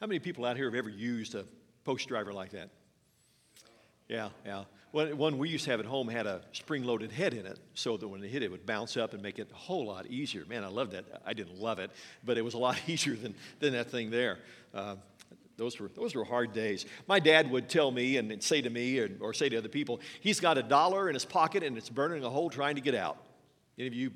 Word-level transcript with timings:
How 0.00 0.06
many 0.06 0.18
people 0.18 0.44
out 0.44 0.56
here 0.56 0.66
have 0.66 0.74
ever 0.74 0.90
used 0.90 1.34
a 1.34 1.44
post 1.84 2.08
driver 2.08 2.32
like 2.32 2.50
that? 2.50 2.68
Yeah, 4.08 4.28
yeah. 4.44 4.64
One, 4.92 5.36
we 5.36 5.48
used 5.48 5.64
to 5.64 5.70
have 5.72 5.80
at 5.80 5.86
home 5.86 6.08
had 6.08 6.26
a 6.26 6.40
spring 6.52 6.84
loaded 6.84 7.12
head 7.12 7.34
in 7.34 7.44
it 7.44 7.58
so 7.74 7.96
that 7.96 8.08
when 8.08 8.22
it 8.22 8.28
hit 8.28 8.42
it, 8.42 8.46
it 8.46 8.50
would 8.50 8.64
bounce 8.64 8.96
up 8.96 9.12
and 9.12 9.22
make 9.22 9.38
it 9.38 9.48
a 9.52 9.54
whole 9.54 9.86
lot 9.86 10.06
easier. 10.06 10.44
Man, 10.46 10.64
I 10.64 10.68
loved 10.68 10.92
that. 10.92 11.04
I 11.26 11.34
didn't 11.34 11.58
love 11.58 11.78
it, 11.78 11.90
but 12.24 12.38
it 12.38 12.42
was 12.42 12.54
a 12.54 12.58
lot 12.58 12.78
easier 12.86 13.14
than, 13.14 13.34
than 13.60 13.72
that 13.72 13.90
thing 13.90 14.10
there. 14.10 14.38
Uh, 14.72 14.96
those 15.58 15.78
were, 15.80 15.88
those 15.94 16.14
were 16.14 16.24
hard 16.24 16.52
days. 16.52 16.86
My 17.08 17.18
dad 17.18 17.50
would 17.50 17.68
tell 17.68 17.90
me 17.90 18.18
and 18.18 18.42
say 18.42 18.60
to 18.60 18.70
me 18.70 18.98
or, 18.98 19.10
or 19.20 19.34
say 19.34 19.48
to 19.48 19.56
other 19.56 19.68
people, 19.68 20.00
he's 20.20 20.40
got 20.40 20.58
a 20.58 20.62
dollar 20.62 21.08
in 21.08 21.14
his 21.14 21.24
pocket 21.24 21.62
and 21.62 21.76
it's 21.76 21.88
burning 21.88 22.24
a 22.24 22.30
hole 22.30 22.50
trying 22.50 22.74
to 22.76 22.82
get 22.82 22.94
out. 22.94 23.16
Any 23.78 23.88
of 23.88 23.94
you 23.94 24.12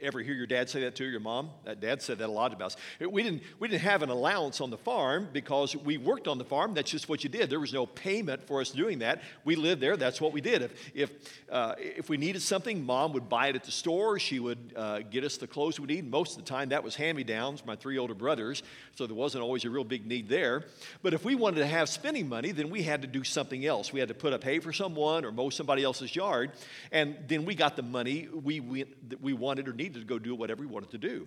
ever 0.00 0.20
hear 0.20 0.34
your 0.34 0.46
dad 0.46 0.68
say 0.68 0.82
that 0.82 0.96
to 0.96 1.04
your 1.04 1.20
mom? 1.20 1.50
That 1.64 1.80
dad 1.80 2.02
said 2.02 2.18
that 2.18 2.28
a 2.28 2.32
lot 2.32 2.52
about 2.52 2.66
us. 2.66 2.76
We 3.00 3.22
didn't, 3.22 3.42
we 3.58 3.68
didn't 3.68 3.82
have 3.82 4.02
an 4.02 4.08
allowance 4.08 4.60
on 4.60 4.70
the 4.70 4.76
farm 4.76 5.28
because 5.32 5.76
we 5.76 5.98
worked 5.98 6.28
on 6.28 6.38
the 6.38 6.44
farm. 6.44 6.74
That's 6.74 6.90
just 6.90 7.08
what 7.08 7.24
you 7.24 7.30
did. 7.30 7.50
There 7.50 7.60
was 7.60 7.72
no 7.72 7.86
payment 7.86 8.46
for 8.46 8.60
us 8.60 8.70
doing 8.70 9.00
that. 9.00 9.22
We 9.44 9.56
lived 9.56 9.80
there. 9.80 9.96
That's 9.96 10.20
what 10.20 10.32
we 10.32 10.40
did. 10.40 10.62
If, 10.62 10.92
if, 10.94 11.10
uh, 11.50 11.74
if 11.78 12.08
we 12.08 12.16
needed 12.16 12.42
something, 12.42 12.84
mom 12.84 13.12
would 13.12 13.28
buy 13.28 13.48
it 13.48 13.56
at 13.56 13.64
the 13.64 13.72
store. 13.72 14.18
She 14.18 14.40
would 14.40 14.72
uh, 14.76 15.00
get 15.00 15.24
us 15.24 15.36
the 15.36 15.46
clothes 15.46 15.78
we 15.78 15.86
need. 15.86 16.10
Most 16.10 16.38
of 16.38 16.44
the 16.44 16.48
time, 16.48 16.70
that 16.70 16.82
was 16.82 16.96
hand 16.96 17.16
me 17.16 17.24
downs, 17.24 17.64
my 17.64 17.76
three 17.76 17.98
older 17.98 18.14
brothers. 18.14 18.62
So 18.96 19.06
there 19.06 19.16
wasn't 19.16 19.44
always 19.44 19.64
a 19.64 19.70
real 19.70 19.84
big 19.84 20.06
need 20.06 20.28
there. 20.28 20.64
But 21.02 21.14
if 21.14 21.24
we 21.24 21.34
wanted 21.34 21.60
to 21.60 21.66
have 21.66 21.88
spending 21.88 22.28
money, 22.28 22.52
then 22.52 22.70
we 22.70 22.82
had 22.82 23.02
to 23.02 23.08
do 23.08 23.24
something 23.24 23.64
else. 23.64 23.92
We 23.92 24.00
had 24.00 24.08
to 24.08 24.14
put 24.14 24.32
up 24.32 24.44
hay 24.44 24.58
for 24.58 24.72
someone 24.72 25.24
or 25.24 25.32
mow 25.32 25.50
somebody 25.50 25.82
else's 25.82 26.14
yard. 26.14 26.52
And 26.90 27.16
then 27.26 27.44
we 27.44 27.54
got 27.54 27.76
the 27.76 27.82
money 27.82 28.28
we, 28.32 28.60
we, 28.60 28.84
we 29.20 29.32
wanted 29.32 29.66
needed 29.72 30.00
to 30.00 30.04
go 30.04 30.18
do 30.18 30.34
whatever 30.34 30.60
we 30.60 30.66
wanted 30.66 30.90
to 30.90 30.98
do. 30.98 31.26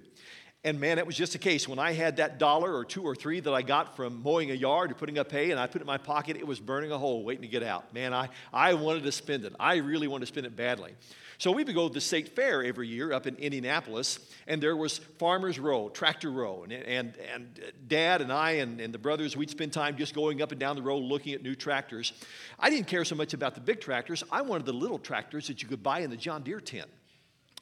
And 0.65 0.79
man, 0.79 0.97
it 0.97 1.05
was 1.05 1.15
just 1.15 1.35
a 1.35 1.37
case. 1.37 1.67
When 1.67 1.77
I 1.77 1.93
had 1.93 2.17
that 2.17 2.39
dollar 2.39 2.75
or 2.75 2.83
two 2.83 3.03
or 3.03 3.15
three 3.15 3.39
that 3.39 3.53
I 3.53 3.61
got 3.61 3.95
from 3.95 4.23
mowing 4.23 4.49
a 4.49 4.55
yard 4.55 4.91
or 4.91 4.95
putting 4.95 5.19
up 5.19 5.31
hay 5.31 5.51
and 5.51 5.59
I 5.59 5.67
put 5.67 5.75
it 5.75 5.81
in 5.81 5.87
my 5.87 5.99
pocket, 5.99 6.37
it 6.37 6.47
was 6.47 6.59
burning 6.59 6.91
a 6.91 6.97
hole 6.97 7.23
waiting 7.23 7.43
to 7.43 7.47
get 7.47 7.61
out. 7.61 7.93
Man, 7.93 8.15
I, 8.15 8.29
I 8.51 8.73
wanted 8.73 9.03
to 9.03 9.11
spend 9.11 9.45
it. 9.45 9.53
I 9.59 9.75
really 9.75 10.07
wanted 10.07 10.21
to 10.21 10.31
spend 10.31 10.47
it 10.47 10.55
badly. 10.55 10.95
So 11.37 11.51
we 11.51 11.63
would 11.63 11.75
go 11.75 11.87
to 11.87 11.93
the 11.93 12.01
state 12.01 12.29
fair 12.29 12.63
every 12.63 12.87
year 12.87 13.11
up 13.11 13.27
in 13.27 13.35
Indianapolis, 13.35 14.19
and 14.47 14.63
there 14.63 14.75
was 14.75 14.97
Farmers 14.97 15.59
Row, 15.59 15.89
Tractor 15.89 16.31
Row, 16.31 16.63
and, 16.63 16.71
and, 16.71 17.13
and 17.33 17.59
Dad 17.87 18.21
and 18.21 18.31
I 18.31 18.51
and, 18.51 18.79
and 18.79 18.93
the 18.93 18.97
brothers, 18.97 19.35
we'd 19.35 19.49
spend 19.49 19.73
time 19.73 19.97
just 19.97 20.15
going 20.15 20.41
up 20.41 20.51
and 20.51 20.59
down 20.59 20.77
the 20.77 20.81
road 20.81 21.03
looking 21.03 21.33
at 21.33 21.43
new 21.43 21.53
tractors. 21.53 22.13
I 22.57 22.69
didn't 22.69 22.87
care 22.87 23.05
so 23.05 23.15
much 23.15 23.33
about 23.33 23.53
the 23.53 23.61
big 23.61 23.81
tractors. 23.81 24.23
I 24.31 24.41
wanted 24.41 24.65
the 24.65 24.73
little 24.73 24.97
tractors 24.97 25.47
that 25.47 25.61
you 25.61 25.67
could 25.67 25.83
buy 25.83 25.99
in 25.99 26.09
the 26.09 26.17
John 26.17 26.41
Deere 26.41 26.61
tent. 26.61 26.89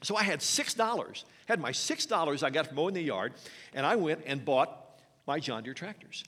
So 0.03 0.17
I 0.17 0.23
had 0.23 0.39
$6, 0.39 1.23
had 1.47 1.59
my 1.59 1.71
$6 1.71 2.43
I 2.43 2.49
got 2.49 2.67
from 2.67 2.75
mowing 2.75 2.93
the 2.93 3.01
yard, 3.01 3.33
and 3.73 3.85
I 3.85 3.95
went 3.95 4.23
and 4.25 4.43
bought 4.43 4.99
my 5.25 5.39
John 5.39 5.63
Deere 5.63 5.73
tractors. 5.73 6.25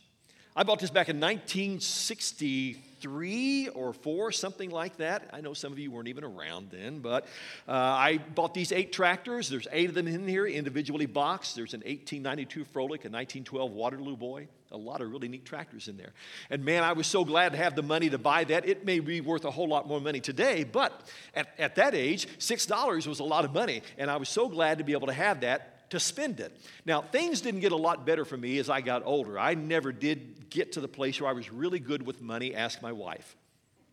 I 0.57 0.63
bought 0.63 0.79
this 0.79 0.89
back 0.89 1.09
in 1.09 1.19
1963 1.19 3.67
or 3.69 3.91
4, 3.91 4.31
something 4.31 4.69
like 4.69 4.95
that. 4.97 5.29
I 5.33 5.41
know 5.41 5.53
some 5.53 5.73
of 5.73 5.79
you 5.79 5.91
weren't 5.91 6.07
even 6.07 6.23
around 6.23 6.69
then, 6.71 6.99
but 6.99 7.25
uh, 7.67 7.73
I 7.73 8.19
bought 8.33 8.53
these 8.53 8.71
eight 8.71 8.93
tractors. 8.93 9.49
There's 9.49 9.67
eight 9.73 9.89
of 9.89 9.95
them 9.95 10.07
in 10.07 10.25
here, 10.25 10.47
individually 10.47 11.07
boxed. 11.07 11.57
There's 11.57 11.73
an 11.73 11.81
1892 11.81 12.63
Froelich, 12.63 13.03
a 13.03 13.11
1912 13.11 13.73
Waterloo 13.73 14.15
Boy, 14.15 14.47
a 14.75 14.77
lot 14.77 15.01
of 15.01 15.09
really 15.11 15.27
neat 15.27 15.45
tractors 15.45 15.87
in 15.87 15.97
there. 15.97 16.13
And 16.49 16.63
man, 16.63 16.83
I 16.83 16.93
was 16.93 17.07
so 17.07 17.25
glad 17.25 17.53
to 17.53 17.57
have 17.57 17.75
the 17.75 17.81
money 17.81 18.09
to 18.09 18.17
buy 18.17 18.43
that. 18.43 18.67
It 18.67 18.85
may 18.85 18.99
be 18.99 19.21
worth 19.21 19.45
a 19.45 19.51
whole 19.51 19.67
lot 19.67 19.87
more 19.87 19.99
money 19.99 20.19
today, 20.19 20.63
but 20.63 21.09
at, 21.33 21.47
at 21.57 21.75
that 21.75 21.95
age, 21.95 22.27
$6 22.37 23.07
was 23.07 23.19
a 23.19 23.23
lot 23.23 23.45
of 23.45 23.53
money. 23.53 23.81
And 23.97 24.11
I 24.11 24.17
was 24.17 24.29
so 24.29 24.47
glad 24.47 24.77
to 24.77 24.83
be 24.83 24.91
able 24.91 25.07
to 25.07 25.13
have 25.13 25.41
that 25.41 25.89
to 25.91 25.99
spend 25.99 26.39
it. 26.39 26.55
Now, 26.85 27.01
things 27.01 27.41
didn't 27.41 27.61
get 27.61 27.71
a 27.71 27.77
lot 27.77 28.05
better 28.05 28.25
for 28.25 28.37
me 28.37 28.57
as 28.59 28.69
I 28.69 28.81
got 28.81 29.03
older. 29.05 29.39
I 29.39 29.53
never 29.53 29.91
did 29.91 30.49
get 30.49 30.73
to 30.73 30.81
the 30.81 30.87
place 30.87 31.21
where 31.21 31.29
I 31.29 31.33
was 31.33 31.51
really 31.51 31.79
good 31.79 32.05
with 32.05 32.21
money. 32.21 32.53
Ask 32.53 32.81
my 32.81 32.91
wife. 32.91 33.35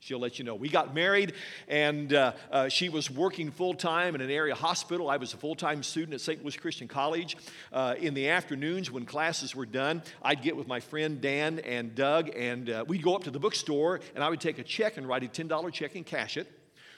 She'll 0.03 0.19
let 0.19 0.37
you 0.41 0.45
know. 0.45 0.57
We 0.57 0.69
got 0.69 0.97
married, 0.97 1.35
and 1.69 2.13
uh, 2.13 2.33
uh, 2.51 2.69
she 2.69 2.89
was 2.89 3.09
working 3.09 3.53
full 3.53 3.73
time 3.73 4.17
in 4.17 4.21
an 4.21 4.33
area 4.33 4.53
hospital. 4.53 5.09
I 5.09 5.17
was 5.17 5.33
a 5.33 5.37
full 5.37 5.55
time 5.55 5.85
student 5.85 6.15
at 6.15 6.21
St. 6.21 6.43
Louis 6.43 6.57
Christian 6.57 6.89
College. 6.89 7.37
Uh, 7.73 7.95
in 7.97 8.13
the 8.13 8.29
afternoons, 8.31 8.91
when 8.91 9.07
classes 9.07 9.55
were 9.55 9.65
done, 9.65 10.03
I'd 10.21 10.43
get 10.43 10.57
with 10.57 10.67
my 10.67 10.81
friend 10.81 11.21
Dan 11.21 11.61
and 11.61 11.95
Doug, 11.95 12.31
and 12.35 12.69
uh, 12.69 12.85
we'd 12.89 13.05
go 13.05 13.15
up 13.15 13.23
to 13.25 13.31
the 13.31 13.39
bookstore, 13.39 14.01
and 14.17 14.25
I 14.25 14.29
would 14.29 14.41
take 14.41 14.59
a 14.59 14.65
check 14.65 14.97
and 14.97 15.07
write 15.07 15.23
a 15.23 15.29
$10 15.29 15.73
check 15.73 15.95
and 15.95 16.05
cash 16.05 16.37
it 16.37 16.49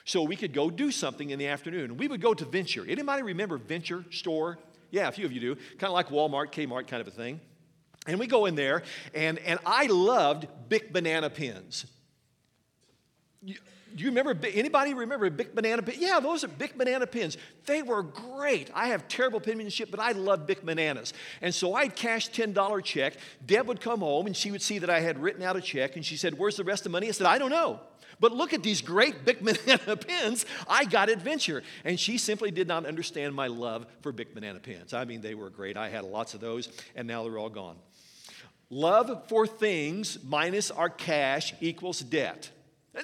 so 0.03 0.23
we 0.23 0.35
could 0.35 0.51
go 0.51 0.71
do 0.71 0.89
something 0.89 1.29
in 1.29 1.37
the 1.37 1.45
afternoon. 1.45 1.97
We 1.97 2.07
would 2.07 2.21
go 2.21 2.33
to 2.33 2.43
Venture. 2.43 2.83
Anybody 2.89 3.21
remember 3.21 3.59
Venture 3.59 4.03
store? 4.09 4.57
Yeah, 4.89 5.09
a 5.09 5.11
few 5.11 5.27
of 5.27 5.31
you 5.31 5.39
do. 5.39 5.55
Kind 5.77 5.83
of 5.83 5.91
like 5.91 6.09
Walmart, 6.09 6.51
Kmart 6.51 6.87
kind 6.87 7.01
of 7.01 7.07
a 7.07 7.11
thing. 7.11 7.39
And 8.07 8.19
we 8.19 8.25
go 8.25 8.47
in 8.47 8.55
there, 8.55 8.81
and, 9.13 9.37
and 9.37 9.59
I 9.63 9.85
loved 9.85 10.47
Bic 10.69 10.91
banana 10.91 11.29
pens. 11.29 11.85
Do 13.45 14.03
you 14.03 14.09
remember, 14.09 14.35
anybody 14.47 14.93
remember 14.93 15.29
Bic 15.29 15.55
banana 15.55 15.81
pens? 15.81 15.97
Yeah, 15.99 16.19
those 16.19 16.43
are 16.43 16.49
Bic 16.49 16.77
banana 16.77 17.07
pins. 17.07 17.37
They 17.65 17.81
were 17.81 18.03
great. 18.03 18.69
I 18.73 18.87
have 18.87 19.07
terrible 19.07 19.39
penmanship, 19.39 19.89
but 19.89 20.01
I 20.01 20.11
love 20.11 20.45
Bic 20.45 20.65
bananas. 20.65 21.13
And 21.41 21.55
so 21.55 21.75
I'd 21.75 21.95
cash 21.95 22.29
$10 22.29 22.83
check. 22.83 23.13
Deb 23.45 23.67
would 23.67 23.79
come 23.79 24.01
home, 24.01 24.25
and 24.25 24.35
she 24.35 24.51
would 24.51 24.61
see 24.61 24.79
that 24.79 24.89
I 24.89 24.99
had 24.99 25.21
written 25.21 25.43
out 25.43 25.55
a 25.55 25.61
check, 25.61 25.95
and 25.95 26.05
she 26.05 26.17
said, 26.17 26.37
where's 26.37 26.57
the 26.57 26.65
rest 26.65 26.81
of 26.81 26.83
the 26.85 26.89
money? 26.89 27.07
I 27.07 27.11
said, 27.11 27.27
I 27.27 27.37
don't 27.37 27.51
know. 27.51 27.79
But 28.19 28.33
look 28.33 28.53
at 28.53 28.63
these 28.63 28.81
great 28.81 29.23
Bic 29.23 29.41
banana 29.43 29.95
pins. 29.95 30.45
I 30.67 30.83
got 30.85 31.09
adventure. 31.09 31.63
And 31.85 31.97
she 31.97 32.17
simply 32.17 32.51
did 32.51 32.67
not 32.67 32.85
understand 32.85 33.33
my 33.33 33.47
love 33.47 33.85
for 34.01 34.11
Bic 34.11 34.33
banana 34.33 34.59
pins. 34.59 34.93
I 34.93 35.05
mean, 35.05 35.21
they 35.21 35.35
were 35.35 35.49
great. 35.49 35.77
I 35.77 35.87
had 35.87 36.03
lots 36.03 36.33
of 36.33 36.41
those, 36.41 36.69
and 36.95 37.07
now 37.07 37.23
they're 37.23 37.37
all 37.37 37.49
gone. 37.49 37.77
Love 38.69 39.29
for 39.29 39.47
things 39.47 40.17
minus 40.23 40.71
our 40.71 40.89
cash 40.89 41.53
equals 41.61 41.99
debt. 41.99 42.49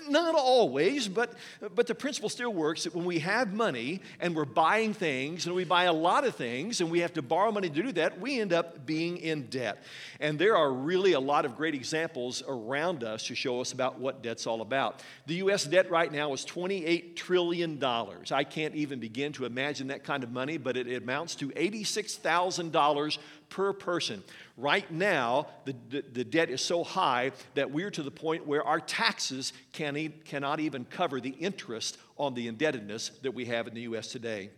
Not 0.07 0.35
always, 0.35 1.07
but, 1.07 1.33
but 1.75 1.87
the 1.87 1.95
principle 1.95 2.29
still 2.29 2.53
works 2.53 2.85
that 2.85 2.95
when 2.95 3.03
we 3.03 3.19
have 3.19 3.53
money 3.53 4.01
and 4.21 4.35
we're 4.35 4.45
buying 4.45 4.93
things 4.93 5.45
and 5.45 5.55
we 5.55 5.65
buy 5.65 5.83
a 5.83 5.93
lot 5.93 6.25
of 6.25 6.35
things 6.35 6.79
and 6.79 6.89
we 6.89 6.99
have 6.99 7.13
to 7.13 7.21
borrow 7.21 7.51
money 7.51 7.69
to 7.69 7.83
do 7.83 7.91
that, 7.93 8.19
we 8.19 8.39
end 8.39 8.53
up 8.53 8.85
being 8.85 9.17
in 9.17 9.47
debt. 9.47 9.83
And 10.19 10.39
there 10.39 10.55
are 10.55 10.71
really 10.71 11.13
a 11.13 11.19
lot 11.19 11.45
of 11.45 11.57
great 11.57 11.75
examples 11.75 12.41
around 12.47 13.03
us 13.03 13.27
to 13.27 13.35
show 13.35 13.59
us 13.59 13.73
about 13.73 13.99
what 13.99 14.23
debt's 14.23 14.47
all 14.47 14.61
about. 14.61 15.01
The 15.27 15.35
U.S. 15.35 15.65
debt 15.65 15.91
right 15.91 16.11
now 16.11 16.33
is 16.33 16.45
$28 16.45 17.15
trillion. 17.17 17.83
I 17.83 18.43
can't 18.43 18.75
even 18.75 18.99
begin 18.99 19.33
to 19.33 19.45
imagine 19.45 19.87
that 19.87 20.03
kind 20.05 20.23
of 20.23 20.31
money, 20.31 20.57
but 20.57 20.77
it 20.77 21.01
amounts 21.01 21.35
to 21.35 21.49
$86,000 21.49 23.17
per 23.51 23.73
person. 23.73 24.23
Right 24.57 24.89
now, 24.89 25.47
the, 25.65 25.75
the, 25.89 26.03
the, 26.13 26.23
debt 26.23 26.49
is 26.49 26.61
so 26.61 26.83
high 26.83 27.33
that 27.53 27.69
we're 27.69 27.91
to 27.91 28.01
the 28.01 28.09
point 28.09 28.47
where 28.47 28.63
our 28.63 28.79
taxes 28.79 29.53
can 29.73 29.95
e- 29.95 30.09
cannot 30.25 30.59
even 30.59 30.85
cover 30.85 31.21
the 31.21 31.29
interest 31.29 31.97
on 32.17 32.33
the 32.33 32.47
indebtedness 32.47 33.11
that 33.21 33.33
we 33.33 33.45
have 33.45 33.67
in 33.67 33.75
the 33.75 33.81
U.S. 33.81 34.07
today. 34.07 34.49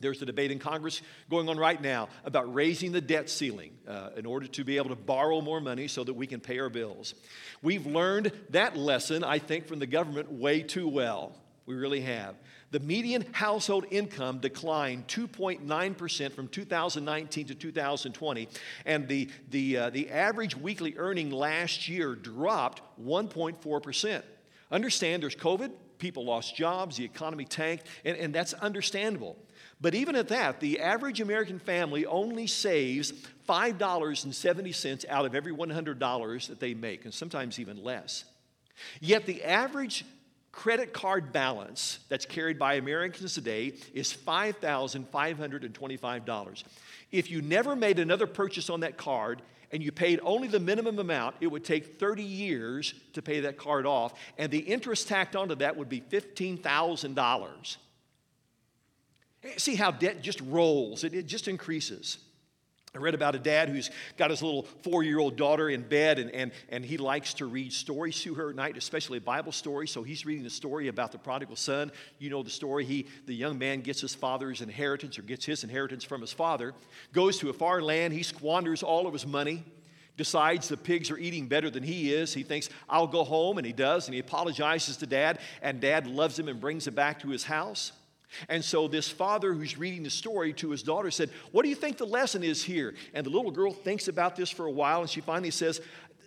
There's 0.00 0.22
a 0.22 0.26
debate 0.26 0.50
in 0.50 0.58
Congress 0.58 1.02
going 1.30 1.48
on 1.48 1.58
right 1.58 1.80
now 1.80 2.08
about 2.24 2.52
raising 2.52 2.92
the 2.92 3.00
debt 3.00 3.28
ceiling 3.28 3.72
uh, 3.86 4.10
in 4.16 4.26
order 4.26 4.46
to 4.46 4.64
be 4.64 4.76
able 4.76 4.88
to 4.88 4.96
borrow 4.96 5.40
more 5.40 5.60
money 5.60 5.86
so 5.86 6.02
that 6.02 6.14
we 6.14 6.26
can 6.26 6.40
pay 6.40 6.58
our 6.58 6.70
bills. 6.70 7.14
We've 7.62 7.86
learned 7.86 8.32
that 8.50 8.76
lesson, 8.76 9.22
I 9.22 9.38
think, 9.38 9.66
from 9.66 9.78
the 9.78 9.86
government 9.86 10.32
way 10.32 10.62
too 10.62 10.88
well. 10.88 11.36
We 11.66 11.74
really 11.74 12.00
have. 12.00 12.34
The 12.72 12.80
median 12.80 13.26
household 13.32 13.84
income 13.90 14.38
declined 14.38 15.06
2.9% 15.06 16.32
from 16.32 16.48
2019 16.48 17.46
to 17.48 17.54
2020, 17.54 18.48
and 18.86 19.06
the, 19.06 19.28
the, 19.50 19.76
uh, 19.76 19.90
the 19.90 20.10
average 20.10 20.56
weekly 20.56 20.94
earning 20.96 21.30
last 21.30 21.86
year 21.86 22.14
dropped 22.14 22.80
1.4%. 22.98 24.22
Understand 24.70 25.22
there's 25.22 25.36
COVID, 25.36 25.70
people 25.98 26.24
lost 26.24 26.56
jobs, 26.56 26.96
the 26.96 27.04
economy 27.04 27.44
tanked, 27.44 27.86
and, 28.06 28.16
and 28.16 28.34
that's 28.34 28.54
understandable. 28.54 29.36
But 29.78 29.94
even 29.94 30.16
at 30.16 30.28
that, 30.28 30.58
the 30.60 30.80
average 30.80 31.20
American 31.20 31.58
family 31.58 32.06
only 32.06 32.46
saves 32.46 33.12
$5.70 33.46 35.08
out 35.10 35.26
of 35.26 35.34
every 35.34 35.52
$100 35.52 36.48
that 36.48 36.58
they 36.58 36.72
make, 36.72 37.04
and 37.04 37.12
sometimes 37.12 37.60
even 37.60 37.84
less. 37.84 38.24
Yet 38.98 39.26
the 39.26 39.44
average 39.44 40.06
credit 40.52 40.92
card 40.92 41.32
balance 41.32 41.98
that's 42.08 42.26
carried 42.26 42.58
by 42.58 42.74
Americans 42.74 43.32
today 43.34 43.72
is 43.94 44.12
$5,525. 44.12 46.64
If 47.10 47.30
you 47.30 47.40
never 47.42 47.74
made 47.74 47.98
another 47.98 48.26
purchase 48.26 48.68
on 48.70 48.80
that 48.80 48.98
card 48.98 49.40
and 49.72 49.82
you 49.82 49.90
paid 49.90 50.20
only 50.22 50.48
the 50.48 50.60
minimum 50.60 50.98
amount, 50.98 51.36
it 51.40 51.46
would 51.46 51.64
take 51.64 51.98
30 51.98 52.22
years 52.22 52.92
to 53.14 53.22
pay 53.22 53.40
that 53.40 53.56
card 53.56 53.86
off, 53.86 54.12
and 54.36 54.52
the 54.52 54.58
interest 54.58 55.08
tacked 55.08 55.34
onto 55.34 55.54
that 55.54 55.78
would 55.78 55.88
be 55.88 56.02
$15,000. 56.02 57.76
See 59.56 59.74
how 59.74 59.90
debt 59.90 60.22
just 60.22 60.40
rolls, 60.42 61.02
it, 61.04 61.26
just 61.26 61.48
increases. 61.48 62.18
I 62.94 62.98
read 62.98 63.14
about 63.14 63.34
a 63.34 63.38
dad 63.38 63.70
who's 63.70 63.90
got 64.18 64.28
his 64.28 64.42
little 64.42 64.64
four 64.82 65.02
year 65.02 65.18
old 65.18 65.36
daughter 65.36 65.70
in 65.70 65.80
bed, 65.80 66.18
and, 66.18 66.30
and, 66.32 66.52
and 66.68 66.84
he 66.84 66.98
likes 66.98 67.32
to 67.34 67.46
read 67.46 67.72
stories 67.72 68.20
to 68.20 68.34
her 68.34 68.50
at 68.50 68.54
night, 68.54 68.76
especially 68.76 69.18
Bible 69.18 69.52
stories. 69.52 69.90
So 69.90 70.02
he's 70.02 70.26
reading 70.26 70.44
the 70.44 70.50
story 70.50 70.88
about 70.88 71.10
the 71.10 71.16
prodigal 71.16 71.56
son. 71.56 71.90
You 72.18 72.28
know 72.28 72.42
the 72.42 72.50
story. 72.50 72.84
He, 72.84 73.06
the 73.24 73.34
young 73.34 73.58
man 73.58 73.80
gets 73.80 74.02
his 74.02 74.14
father's 74.14 74.60
inheritance 74.60 75.18
or 75.18 75.22
gets 75.22 75.46
his 75.46 75.64
inheritance 75.64 76.04
from 76.04 76.20
his 76.20 76.34
father, 76.34 76.74
goes 77.14 77.38
to 77.38 77.48
a 77.48 77.54
far 77.54 77.80
land, 77.80 78.12
he 78.12 78.22
squanders 78.22 78.82
all 78.82 79.06
of 79.06 79.14
his 79.14 79.26
money, 79.26 79.64
decides 80.18 80.68
the 80.68 80.76
pigs 80.76 81.10
are 81.10 81.16
eating 81.16 81.48
better 81.48 81.70
than 81.70 81.82
he 81.82 82.12
is. 82.12 82.34
He 82.34 82.42
thinks, 82.42 82.68
I'll 82.90 83.06
go 83.06 83.24
home, 83.24 83.56
and 83.56 83.66
he 83.66 83.72
does, 83.72 84.06
and 84.06 84.12
he 84.12 84.20
apologizes 84.20 84.98
to 84.98 85.06
dad, 85.06 85.38
and 85.62 85.80
dad 85.80 86.06
loves 86.06 86.38
him 86.38 86.46
and 86.46 86.60
brings 86.60 86.86
him 86.86 86.94
back 86.94 87.20
to 87.20 87.28
his 87.28 87.44
house. 87.44 87.92
And 88.48 88.64
so, 88.64 88.88
this 88.88 89.08
father 89.08 89.52
who's 89.52 89.78
reading 89.78 90.02
the 90.02 90.10
story 90.10 90.52
to 90.54 90.70
his 90.70 90.82
daughter 90.82 91.10
said, 91.10 91.30
What 91.50 91.62
do 91.62 91.68
you 91.68 91.74
think 91.74 91.98
the 91.98 92.06
lesson 92.06 92.42
is 92.42 92.62
here? 92.62 92.94
And 93.14 93.26
the 93.26 93.30
little 93.30 93.50
girl 93.50 93.72
thinks 93.72 94.08
about 94.08 94.36
this 94.36 94.50
for 94.50 94.66
a 94.66 94.70
while, 94.70 95.00
and 95.00 95.10
she 95.10 95.20
finally 95.20 95.50
says, 95.50 95.80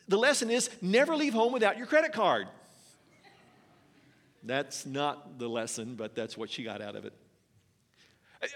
The 0.08 0.18
lesson 0.18 0.50
is 0.50 0.70
never 0.82 1.16
leave 1.16 1.34
home 1.34 1.54
without 1.54 1.78
your 1.78 1.88
credit 1.88 2.14
card. 2.14 2.48
That's 4.44 4.86
not 4.86 5.40
the 5.40 5.48
lesson, 5.50 5.96
but 5.96 6.16
that's 6.16 6.38
what 6.38 6.52
she 6.52 6.64
got 6.64 6.82
out 6.82 6.96
of 6.96 7.06
it. 7.06 7.14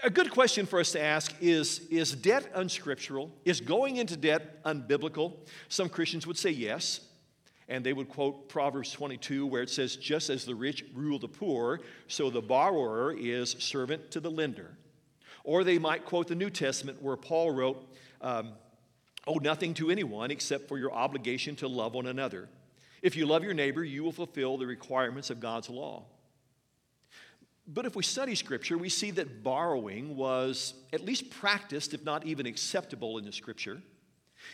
A 0.04 0.10
good 0.10 0.30
question 0.30 0.66
for 0.66 0.78
us 0.78 0.92
to 0.92 1.02
ask 1.02 1.34
is 1.40 1.80
Is 1.90 2.12
debt 2.12 2.50
unscriptural? 2.54 3.30
Is 3.44 3.60
going 3.60 3.96
into 3.96 4.16
debt 4.16 4.62
unbiblical? 4.64 5.34
Some 5.68 5.88
Christians 5.88 6.26
would 6.26 6.38
say 6.38 6.50
yes. 6.50 7.00
And 7.70 7.86
they 7.86 7.92
would 7.92 8.08
quote 8.08 8.48
Proverbs 8.48 8.90
22, 8.92 9.46
where 9.46 9.62
it 9.62 9.70
says, 9.70 9.96
Just 9.96 10.28
as 10.28 10.44
the 10.44 10.56
rich 10.56 10.84
rule 10.92 11.20
the 11.20 11.28
poor, 11.28 11.80
so 12.08 12.28
the 12.28 12.42
borrower 12.42 13.14
is 13.16 13.52
servant 13.60 14.10
to 14.10 14.20
the 14.20 14.30
lender. 14.30 14.76
Or 15.44 15.64
they 15.64 15.78
might 15.78 16.04
quote 16.04 16.26
the 16.26 16.34
New 16.34 16.50
Testament, 16.50 17.00
where 17.00 17.16
Paul 17.16 17.52
wrote, 17.52 17.96
um, 18.20 18.52
Owe 19.26 19.38
nothing 19.38 19.72
to 19.74 19.90
anyone 19.90 20.30
except 20.30 20.68
for 20.68 20.78
your 20.78 20.92
obligation 20.92 21.54
to 21.56 21.68
love 21.68 21.94
one 21.94 22.06
another. 22.06 22.48
If 23.02 23.16
you 23.16 23.24
love 23.24 23.44
your 23.44 23.54
neighbor, 23.54 23.84
you 23.84 24.02
will 24.02 24.12
fulfill 24.12 24.58
the 24.58 24.66
requirements 24.66 25.30
of 25.30 25.40
God's 25.40 25.70
law. 25.70 26.04
But 27.66 27.86
if 27.86 27.94
we 27.94 28.02
study 28.02 28.34
Scripture, 28.34 28.76
we 28.76 28.88
see 28.88 29.12
that 29.12 29.44
borrowing 29.44 30.16
was 30.16 30.74
at 30.92 31.04
least 31.04 31.30
practiced, 31.30 31.94
if 31.94 32.04
not 32.04 32.26
even 32.26 32.46
acceptable 32.46 33.18
in 33.18 33.24
the 33.24 33.32
Scripture. 33.32 33.80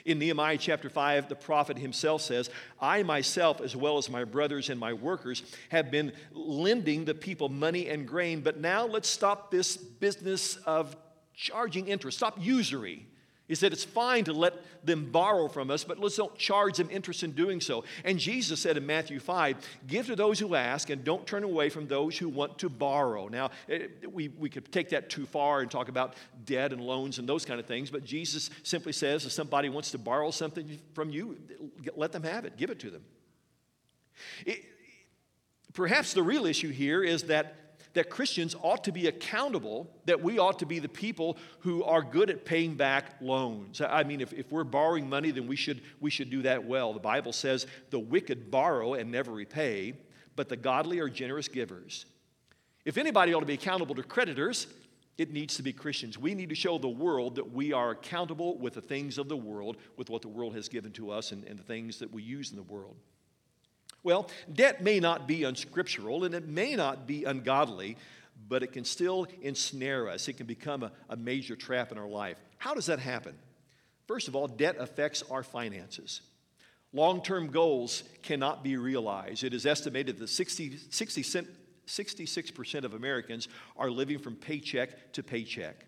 In 0.04 0.18
Nehemiah 0.18 0.58
chapter 0.58 0.88
5, 0.88 1.28
the 1.28 1.34
prophet 1.34 1.78
himself 1.78 2.22
says, 2.22 2.50
I 2.80 3.02
myself, 3.02 3.60
as 3.60 3.74
well 3.74 3.98
as 3.98 4.10
my 4.10 4.24
brothers 4.24 4.70
and 4.70 4.78
my 4.78 4.92
workers, 4.92 5.42
have 5.70 5.90
been 5.90 6.12
lending 6.32 7.04
the 7.04 7.14
people 7.14 7.48
money 7.48 7.88
and 7.88 8.06
grain, 8.06 8.40
but 8.40 8.58
now 8.58 8.86
let's 8.86 9.08
stop 9.08 9.50
this 9.50 9.76
business 9.76 10.56
of 10.66 10.96
charging 11.34 11.88
interest, 11.88 12.18
stop 12.18 12.36
usury. 12.40 13.06
He 13.48 13.54
said 13.54 13.72
it's 13.72 13.84
fine 13.84 14.24
to 14.24 14.32
let 14.32 14.54
them 14.84 15.10
borrow 15.10 15.46
from 15.46 15.70
us, 15.70 15.84
but 15.84 16.00
let's 16.00 16.16
don't 16.16 16.36
charge 16.36 16.78
them 16.78 16.88
interest 16.90 17.22
in 17.22 17.32
doing 17.32 17.60
so. 17.60 17.84
And 18.04 18.18
Jesus 18.18 18.60
said 18.60 18.76
in 18.76 18.84
Matthew 18.86 19.20
5, 19.20 19.56
give 19.86 20.06
to 20.06 20.16
those 20.16 20.40
who 20.40 20.56
ask 20.56 20.90
and 20.90 21.04
don't 21.04 21.24
turn 21.26 21.44
away 21.44 21.68
from 21.68 21.86
those 21.86 22.18
who 22.18 22.28
want 22.28 22.58
to 22.58 22.68
borrow. 22.68 23.28
Now, 23.28 23.50
eh, 23.68 23.86
we, 24.10 24.28
we 24.28 24.50
could 24.50 24.72
take 24.72 24.90
that 24.90 25.10
too 25.10 25.26
far 25.26 25.60
and 25.60 25.70
talk 25.70 25.88
about 25.88 26.14
debt 26.44 26.72
and 26.72 26.80
loans 26.80 27.18
and 27.18 27.28
those 27.28 27.44
kind 27.44 27.60
of 27.60 27.66
things, 27.66 27.88
but 27.88 28.04
Jesus 28.04 28.50
simply 28.64 28.92
says 28.92 29.24
if 29.24 29.32
somebody 29.32 29.68
wants 29.68 29.92
to 29.92 29.98
borrow 29.98 30.32
something 30.32 30.78
from 30.94 31.10
you, 31.10 31.36
let 31.94 32.10
them 32.10 32.24
have 32.24 32.44
it, 32.44 32.56
give 32.56 32.70
it 32.70 32.80
to 32.80 32.90
them. 32.90 33.04
It, 34.44 34.64
perhaps 35.72 36.14
the 36.14 36.22
real 36.22 36.46
issue 36.46 36.70
here 36.70 37.04
is 37.04 37.24
that 37.24 37.65
that 37.96 38.10
Christians 38.10 38.54
ought 38.60 38.84
to 38.84 38.92
be 38.92 39.06
accountable, 39.06 39.90
that 40.04 40.22
we 40.22 40.38
ought 40.38 40.58
to 40.58 40.66
be 40.66 40.78
the 40.78 40.88
people 40.88 41.38
who 41.60 41.82
are 41.82 42.02
good 42.02 42.28
at 42.28 42.44
paying 42.44 42.74
back 42.74 43.14
loans. 43.22 43.80
I 43.80 44.04
mean, 44.04 44.20
if, 44.20 44.34
if 44.34 44.52
we're 44.52 44.64
borrowing 44.64 45.08
money, 45.08 45.30
then 45.30 45.46
we 45.46 45.56
should, 45.56 45.80
we 45.98 46.10
should 46.10 46.28
do 46.28 46.42
that 46.42 46.62
well. 46.62 46.92
The 46.92 47.00
Bible 47.00 47.32
says 47.32 47.66
the 47.88 47.98
wicked 47.98 48.50
borrow 48.50 48.94
and 48.94 49.10
never 49.10 49.32
repay, 49.32 49.94
but 50.36 50.50
the 50.50 50.58
godly 50.58 50.98
are 51.00 51.08
generous 51.08 51.48
givers. 51.48 52.04
If 52.84 52.98
anybody 52.98 53.32
ought 53.32 53.40
to 53.40 53.46
be 53.46 53.54
accountable 53.54 53.94
to 53.94 54.02
creditors, 54.02 54.66
it 55.16 55.32
needs 55.32 55.56
to 55.56 55.62
be 55.62 55.72
Christians. 55.72 56.18
We 56.18 56.34
need 56.34 56.50
to 56.50 56.54
show 56.54 56.76
the 56.76 56.88
world 56.88 57.36
that 57.36 57.50
we 57.50 57.72
are 57.72 57.92
accountable 57.92 58.58
with 58.58 58.74
the 58.74 58.82
things 58.82 59.16
of 59.16 59.30
the 59.30 59.38
world, 59.38 59.78
with 59.96 60.10
what 60.10 60.20
the 60.20 60.28
world 60.28 60.54
has 60.54 60.68
given 60.68 60.92
to 60.92 61.10
us 61.10 61.32
and, 61.32 61.44
and 61.44 61.58
the 61.58 61.64
things 61.64 61.98
that 62.00 62.12
we 62.12 62.22
use 62.22 62.50
in 62.50 62.56
the 62.56 62.62
world. 62.62 62.96
Well, 64.06 64.30
debt 64.54 64.84
may 64.84 65.00
not 65.00 65.26
be 65.26 65.42
unscriptural 65.42 66.22
and 66.22 66.32
it 66.32 66.46
may 66.46 66.76
not 66.76 67.08
be 67.08 67.24
ungodly, 67.24 67.96
but 68.48 68.62
it 68.62 68.68
can 68.68 68.84
still 68.84 69.26
ensnare 69.42 70.08
us. 70.08 70.28
It 70.28 70.34
can 70.34 70.46
become 70.46 70.84
a, 70.84 70.92
a 71.08 71.16
major 71.16 71.56
trap 71.56 71.90
in 71.90 71.98
our 71.98 72.06
life. 72.06 72.36
How 72.56 72.72
does 72.72 72.86
that 72.86 73.00
happen? 73.00 73.34
First 74.06 74.28
of 74.28 74.36
all, 74.36 74.46
debt 74.46 74.76
affects 74.78 75.24
our 75.28 75.42
finances. 75.42 76.20
Long 76.92 77.20
term 77.20 77.48
goals 77.48 78.04
cannot 78.22 78.62
be 78.62 78.76
realized. 78.76 79.42
It 79.42 79.52
is 79.52 79.66
estimated 79.66 80.18
that 80.18 80.28
60, 80.28 80.78
60 80.88 81.22
cent, 81.24 81.48
66% 81.88 82.84
of 82.84 82.94
Americans 82.94 83.48
are 83.76 83.90
living 83.90 84.20
from 84.20 84.36
paycheck 84.36 85.14
to 85.14 85.24
paycheck. 85.24 85.84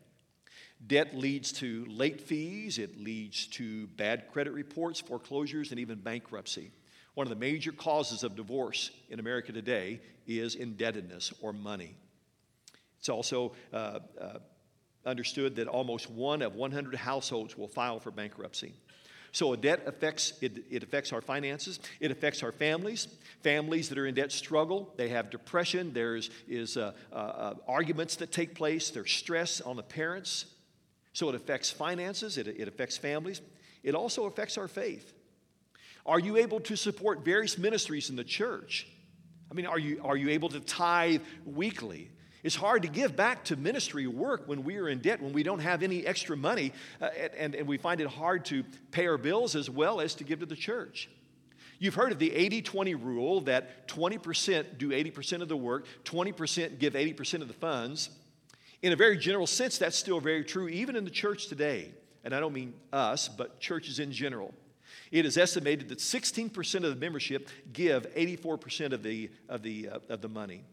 Debt 0.85 1.17
leads 1.17 1.53
to 1.53 1.85
late 1.89 2.21
fees, 2.21 2.79
it 2.79 3.01
leads 3.01 3.47
to 3.47 3.87
bad 3.87 4.27
credit 4.33 4.55
reports, 4.55 5.01
foreclosures, 5.01 5.71
and 5.71 5.79
even 5.79 6.01
bankruptcy. 6.01 6.73
One 7.19 7.27
of 7.27 7.31
the 7.31 7.35
major 7.35 7.73
causes 7.73 8.23
of 8.23 8.37
divorce 8.37 8.93
in 9.11 9.19
America 9.19 9.51
today 9.51 10.01
is 10.29 10.55
indebtedness 10.55 11.35
or 11.41 11.53
money. 11.53 11.97
It's 13.01 13.09
also 13.09 13.55
uh, 13.73 13.99
uh, 14.21 14.39
understood 15.05 15.57
that 15.57 15.67
almost 15.67 16.09
one 16.09 16.43
of 16.43 16.55
100 16.55 16.95
households 16.95 17.59
will 17.59 17.67
file 17.67 17.99
for 17.99 18.13
bankruptcy. 18.13 18.73
So 19.33 19.53
a 19.53 19.57
debt 19.57 19.83
affects 19.87 20.35
it, 20.41 20.63
it, 20.71 20.85
affects 20.85 21.13
our 21.13 21.21
finances. 21.21 21.81
It 21.99 22.13
affects 22.13 22.45
our 22.45 22.53
families. 22.53 23.09
Families 23.43 23.89
that 23.89 23.99
are 23.99 24.07
in 24.07 24.15
debt 24.15 24.31
struggle. 24.31 24.95
They 24.97 25.09
have 25.09 25.29
depression. 25.29 25.93
There's 25.93 26.31
is 26.47 26.77
uh, 26.77 26.93
uh, 27.13 27.17
uh, 27.17 27.55
arguments 27.67 28.15
that 28.15 28.31
take 28.31 28.55
place. 28.55 28.91
There's 28.91 29.11
stress 29.11 29.61
on 29.61 29.75
the 29.75 29.83
parents. 29.83 30.45
So 31.15 31.29
it 31.31 31.35
affects 31.35 31.69
finances. 31.69 32.39
It, 32.39 32.47
it 32.47 32.69
affects 32.69 32.97
families. 32.97 33.41
It 33.83 33.97
also 33.97 34.27
affects 34.27 34.57
our 34.57 34.69
faith. 34.69 35.15
Are 36.09 36.19
you 36.19 36.39
able 36.39 36.61
to 36.61 36.77
support 36.77 37.23
various 37.23 37.59
ministries 37.59 38.09
in 38.09 38.17
the 38.17 38.25
church? 38.25 38.89
I 39.51 39.55
mean, 39.55 39.67
are 39.67 39.79
you, 39.79 40.01
are 40.03 40.17
you 40.17 40.31
able 40.31 40.49
to 40.49 40.61
tithe 40.61 41.21
weekly? 41.45 42.11
It's 42.43 42.57
hard 42.57 42.83
to 42.83 42.89
give 42.89 43.15
back 43.15 43.45
to 43.47 43.57
ministry 43.57 44.07
work 44.07 44.49
when 44.49 44.65
we 44.65 44.79
are 44.79 44.89
in 44.89 45.01
debt, 45.01 45.21
when 45.21 45.35
we 45.35 45.43
don't 45.43 45.59
have 45.59 45.83
any 45.83 46.07
extra 46.07 46.35
money, 46.35 46.73
uh, 47.03 47.11
and, 47.37 47.55
and 47.55 47.69
we 47.69 47.77
find 47.77 48.01
it 48.01 48.07
hard 48.07 48.47
to 48.47 48.65
pay 48.91 49.07
our 49.07 49.19
bills 49.19 49.55
as 49.55 49.69
well 49.69 50.01
as 50.01 50.15
to 50.15 50.25
give 50.25 50.41
to 50.41 50.47
the 50.47 50.57
church. 50.57 51.11
You've 51.79 51.95
heard 51.95 52.11
of 52.11 52.19
the 52.19 52.35
80 52.35 52.63
20 52.63 52.95
rule 52.95 53.41
that 53.43 53.87
20% 53.89 54.79
do 54.79 54.89
80% 54.89 55.43
of 55.43 55.49
the 55.49 55.57
work, 55.59 55.87
20% 56.05 56.79
give 56.79 56.95
80% 56.95 57.43
of 57.43 57.49
the 57.49 57.55
funds. 57.55 58.09
In 58.81 58.93
a 58.93 58.97
very 58.97 59.19
general 59.19 59.47
sense, 59.47 59.77
that's 59.77 59.97
still 59.97 60.21
very 60.21 60.45
true, 60.45 60.69
even 60.69 60.97
in 60.97 61.05
the 61.05 61.11
church 61.11 61.49
today. 61.49 61.93
And 62.25 62.35
I 62.35 62.41
don't 62.41 62.55
mean 62.55 62.73
us, 62.95 63.29
but 63.29 63.61
churches 63.61 63.99
in 63.99 64.11
general. 64.11 64.55
It 65.11 65.25
is 65.25 65.39
estimated 65.39 65.89
that 65.89 65.99
16% 65.99 66.85
of 66.85 66.91
the 66.91 66.97
membership 66.97 67.49
give 67.73 68.13
84% 68.15 68.93
of 68.93 69.03
the, 69.03 69.31
of 69.49 69.63
the, 69.63 69.89
uh, 69.89 69.99
of 70.09 70.21
the 70.21 70.29
money. 70.29 70.65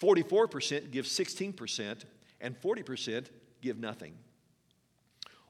44% 0.00 0.90
give 0.90 1.04
16%, 1.04 2.04
and 2.40 2.60
40% 2.60 3.26
give 3.60 3.78
nothing. 3.78 4.14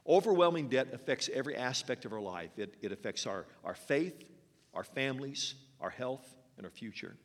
Overwhelming 0.06 0.68
debt 0.68 0.88
affects 0.92 1.30
every 1.32 1.56
aspect 1.56 2.04
of 2.04 2.12
our 2.12 2.20
life. 2.20 2.50
It, 2.58 2.76
it 2.82 2.92
affects 2.92 3.26
our, 3.26 3.46
our 3.64 3.74
faith, 3.74 4.24
our 4.74 4.84
families, 4.84 5.54
our 5.80 5.90
health, 5.90 6.36
and 6.56 6.66
our 6.66 6.70
future. 6.70 7.16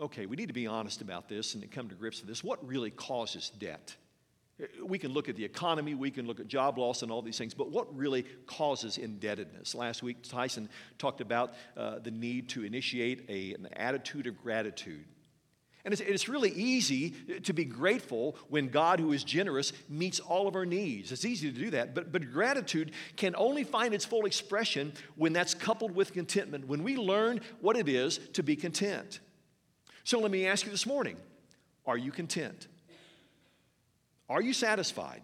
Okay, 0.00 0.26
we 0.26 0.36
need 0.36 0.48
to 0.48 0.54
be 0.54 0.66
honest 0.66 1.02
about 1.02 1.28
this 1.28 1.54
and 1.54 1.62
to 1.62 1.68
come 1.68 1.88
to 1.88 1.94
grips 1.94 2.20
with 2.20 2.28
this. 2.28 2.42
What 2.42 2.66
really 2.66 2.90
causes 2.90 3.50
debt? 3.50 3.94
We 4.84 4.98
can 4.98 5.12
look 5.12 5.28
at 5.28 5.34
the 5.34 5.44
economy, 5.44 5.94
we 5.94 6.12
can 6.12 6.26
look 6.26 6.38
at 6.38 6.46
job 6.46 6.78
loss 6.78 7.02
and 7.02 7.10
all 7.10 7.22
these 7.22 7.36
things, 7.36 7.54
but 7.54 7.70
what 7.70 7.94
really 7.96 8.24
causes 8.46 8.98
indebtedness? 8.98 9.74
Last 9.74 10.02
week, 10.02 10.22
Tyson 10.22 10.68
talked 10.96 11.20
about 11.20 11.54
uh, 11.76 11.98
the 11.98 12.12
need 12.12 12.48
to 12.50 12.64
initiate 12.64 13.24
a, 13.28 13.54
an 13.54 13.68
attitude 13.74 14.28
of 14.28 14.40
gratitude. 14.40 15.04
And 15.84 15.92
it's, 15.92 16.00
it's, 16.00 16.28
really 16.30 16.50
easy 16.50 17.10
to 17.42 17.52
be 17.52 17.64
grateful 17.64 18.36
when 18.48 18.68
God, 18.68 19.00
who 19.00 19.12
is 19.12 19.22
generous, 19.22 19.74
meets 19.88 20.18
all 20.18 20.48
of 20.48 20.56
our 20.56 20.64
needs. 20.64 21.12
It's 21.12 21.26
easy 21.26 21.52
to 21.52 21.58
do 21.58 21.70
that. 21.70 21.94
But, 21.94 22.10
but 22.10 22.32
gratitude 22.32 22.92
can 23.16 23.34
only 23.36 23.64
find 23.64 23.92
its 23.92 24.04
full 24.04 24.24
expression 24.24 24.94
when 25.16 25.34
that's 25.34 25.52
coupled 25.52 25.94
with 25.94 26.14
contentment, 26.14 26.68
when 26.68 26.84
we 26.84 26.96
learn 26.96 27.42
what 27.60 27.76
it 27.76 27.88
is 27.88 28.18
to 28.32 28.42
be 28.42 28.56
content. 28.56 29.20
So 30.04 30.20
let 30.20 30.30
me 30.30 30.46
ask 30.46 30.64
you 30.64 30.70
this 30.70 30.86
morning 30.86 31.16
are 31.86 31.98
you 31.98 32.12
content? 32.12 32.66
Are 34.28 34.42
you 34.42 34.52
satisfied? 34.52 35.22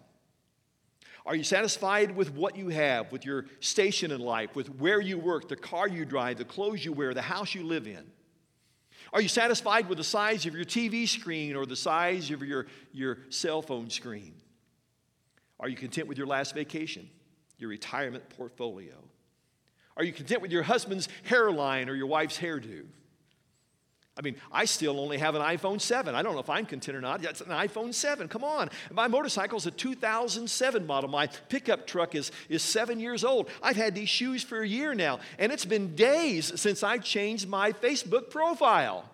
Are 1.25 1.35
you 1.35 1.43
satisfied 1.43 2.15
with 2.15 2.33
what 2.33 2.55
you 2.55 2.69
have, 2.69 3.11
with 3.11 3.25
your 3.25 3.45
station 3.59 4.11
in 4.11 4.21
life, 4.21 4.55
with 4.55 4.67
where 4.79 4.99
you 4.99 5.19
work, 5.19 5.47
the 5.47 5.55
car 5.55 5.87
you 5.87 6.03
drive, 6.03 6.37
the 6.37 6.45
clothes 6.45 6.83
you 6.83 6.93
wear, 6.93 7.13
the 7.13 7.21
house 7.21 7.53
you 7.53 7.63
live 7.63 7.87
in? 7.87 8.03
Are 9.13 9.21
you 9.21 9.27
satisfied 9.27 9.89
with 9.89 9.97
the 9.97 10.03
size 10.03 10.45
of 10.45 10.55
your 10.55 10.65
TV 10.65 11.07
screen 11.07 11.55
or 11.55 11.65
the 11.65 11.75
size 11.75 12.31
of 12.31 12.41
your, 12.41 12.67
your 12.91 13.19
cell 13.29 13.61
phone 13.61 13.89
screen? 13.89 14.33
Are 15.59 15.69
you 15.69 15.75
content 15.75 16.07
with 16.07 16.17
your 16.17 16.27
last 16.27 16.55
vacation, 16.55 17.07
your 17.57 17.69
retirement 17.69 18.27
portfolio? 18.29 18.95
Are 19.97 20.03
you 20.03 20.13
content 20.13 20.41
with 20.41 20.51
your 20.51 20.63
husband's 20.63 21.07
hairline 21.23 21.89
or 21.89 21.93
your 21.93 22.07
wife's 22.07 22.39
hairdo? 22.39 22.85
I 24.17 24.21
mean, 24.21 24.35
I 24.51 24.65
still 24.65 24.99
only 24.99 25.17
have 25.19 25.35
an 25.35 25.41
iPhone 25.41 25.79
7. 25.79 26.13
I 26.13 26.21
don't 26.21 26.33
know 26.33 26.41
if 26.41 26.49
I'm 26.49 26.65
content 26.65 26.97
or 26.97 27.01
not. 27.01 27.23
It's 27.23 27.39
an 27.39 27.47
iPhone 27.47 27.93
7. 27.93 28.27
Come 28.27 28.43
on. 28.43 28.69
My 28.91 29.07
motorcycle 29.07 29.57
is 29.57 29.65
a 29.65 29.71
2007 29.71 30.85
model. 30.85 31.09
My 31.09 31.27
pickup 31.27 31.87
truck 31.87 32.13
is, 32.13 32.31
is 32.49 32.61
seven 32.61 32.99
years 32.99 33.23
old. 33.23 33.49
I've 33.63 33.77
had 33.77 33.95
these 33.95 34.09
shoes 34.09 34.43
for 34.43 34.61
a 34.61 34.67
year 34.67 34.93
now, 34.93 35.19
and 35.39 35.51
it's 35.51 35.63
been 35.63 35.95
days 35.95 36.59
since 36.59 36.83
I 36.83 36.97
changed 36.97 37.47
my 37.47 37.71
Facebook 37.71 38.29
profile. 38.29 39.05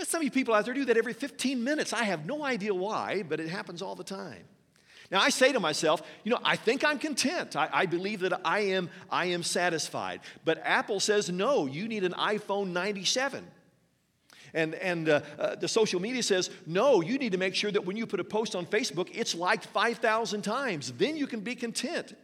Some 0.00 0.18
of 0.18 0.24
you 0.24 0.32
people 0.32 0.52
out 0.52 0.64
there 0.64 0.74
do 0.74 0.84
that 0.86 0.96
every 0.96 1.12
15 1.12 1.62
minutes. 1.62 1.92
I 1.92 2.02
have 2.02 2.26
no 2.26 2.42
idea 2.44 2.74
why, 2.74 3.22
but 3.22 3.38
it 3.38 3.48
happens 3.48 3.82
all 3.82 3.94
the 3.94 4.02
time. 4.02 4.42
Now 5.12 5.20
I 5.20 5.28
say 5.28 5.52
to 5.52 5.60
myself, 5.60 6.02
you 6.24 6.30
know, 6.30 6.38
I 6.42 6.56
think 6.56 6.84
I'm 6.84 6.98
content. 6.98 7.54
I, 7.54 7.68
I, 7.70 7.86
believe 7.86 8.20
that 8.20 8.40
I 8.46 8.60
am, 8.60 8.88
I 9.10 9.26
am 9.26 9.42
satisfied. 9.42 10.20
But 10.46 10.62
Apple 10.64 11.00
says, 11.00 11.28
no, 11.28 11.66
you 11.66 11.86
need 11.86 12.02
an 12.04 12.12
iPhone 12.12 12.68
97. 12.68 13.46
And, 14.54 14.74
and 14.74 15.10
uh, 15.10 15.20
uh, 15.38 15.54
the 15.56 15.68
social 15.68 16.00
media 16.00 16.22
says, 16.22 16.48
no, 16.66 17.02
you 17.02 17.18
need 17.18 17.32
to 17.32 17.38
make 17.38 17.54
sure 17.54 17.70
that 17.70 17.84
when 17.84 17.96
you 17.96 18.06
put 18.06 18.20
a 18.20 18.24
post 18.24 18.56
on 18.56 18.64
Facebook, 18.64 19.10
it's 19.12 19.34
liked 19.34 19.66
5,000 19.66 20.40
times. 20.40 20.92
Then 20.92 21.18
you 21.18 21.26
can 21.26 21.40
be 21.40 21.54
content. 21.54 22.16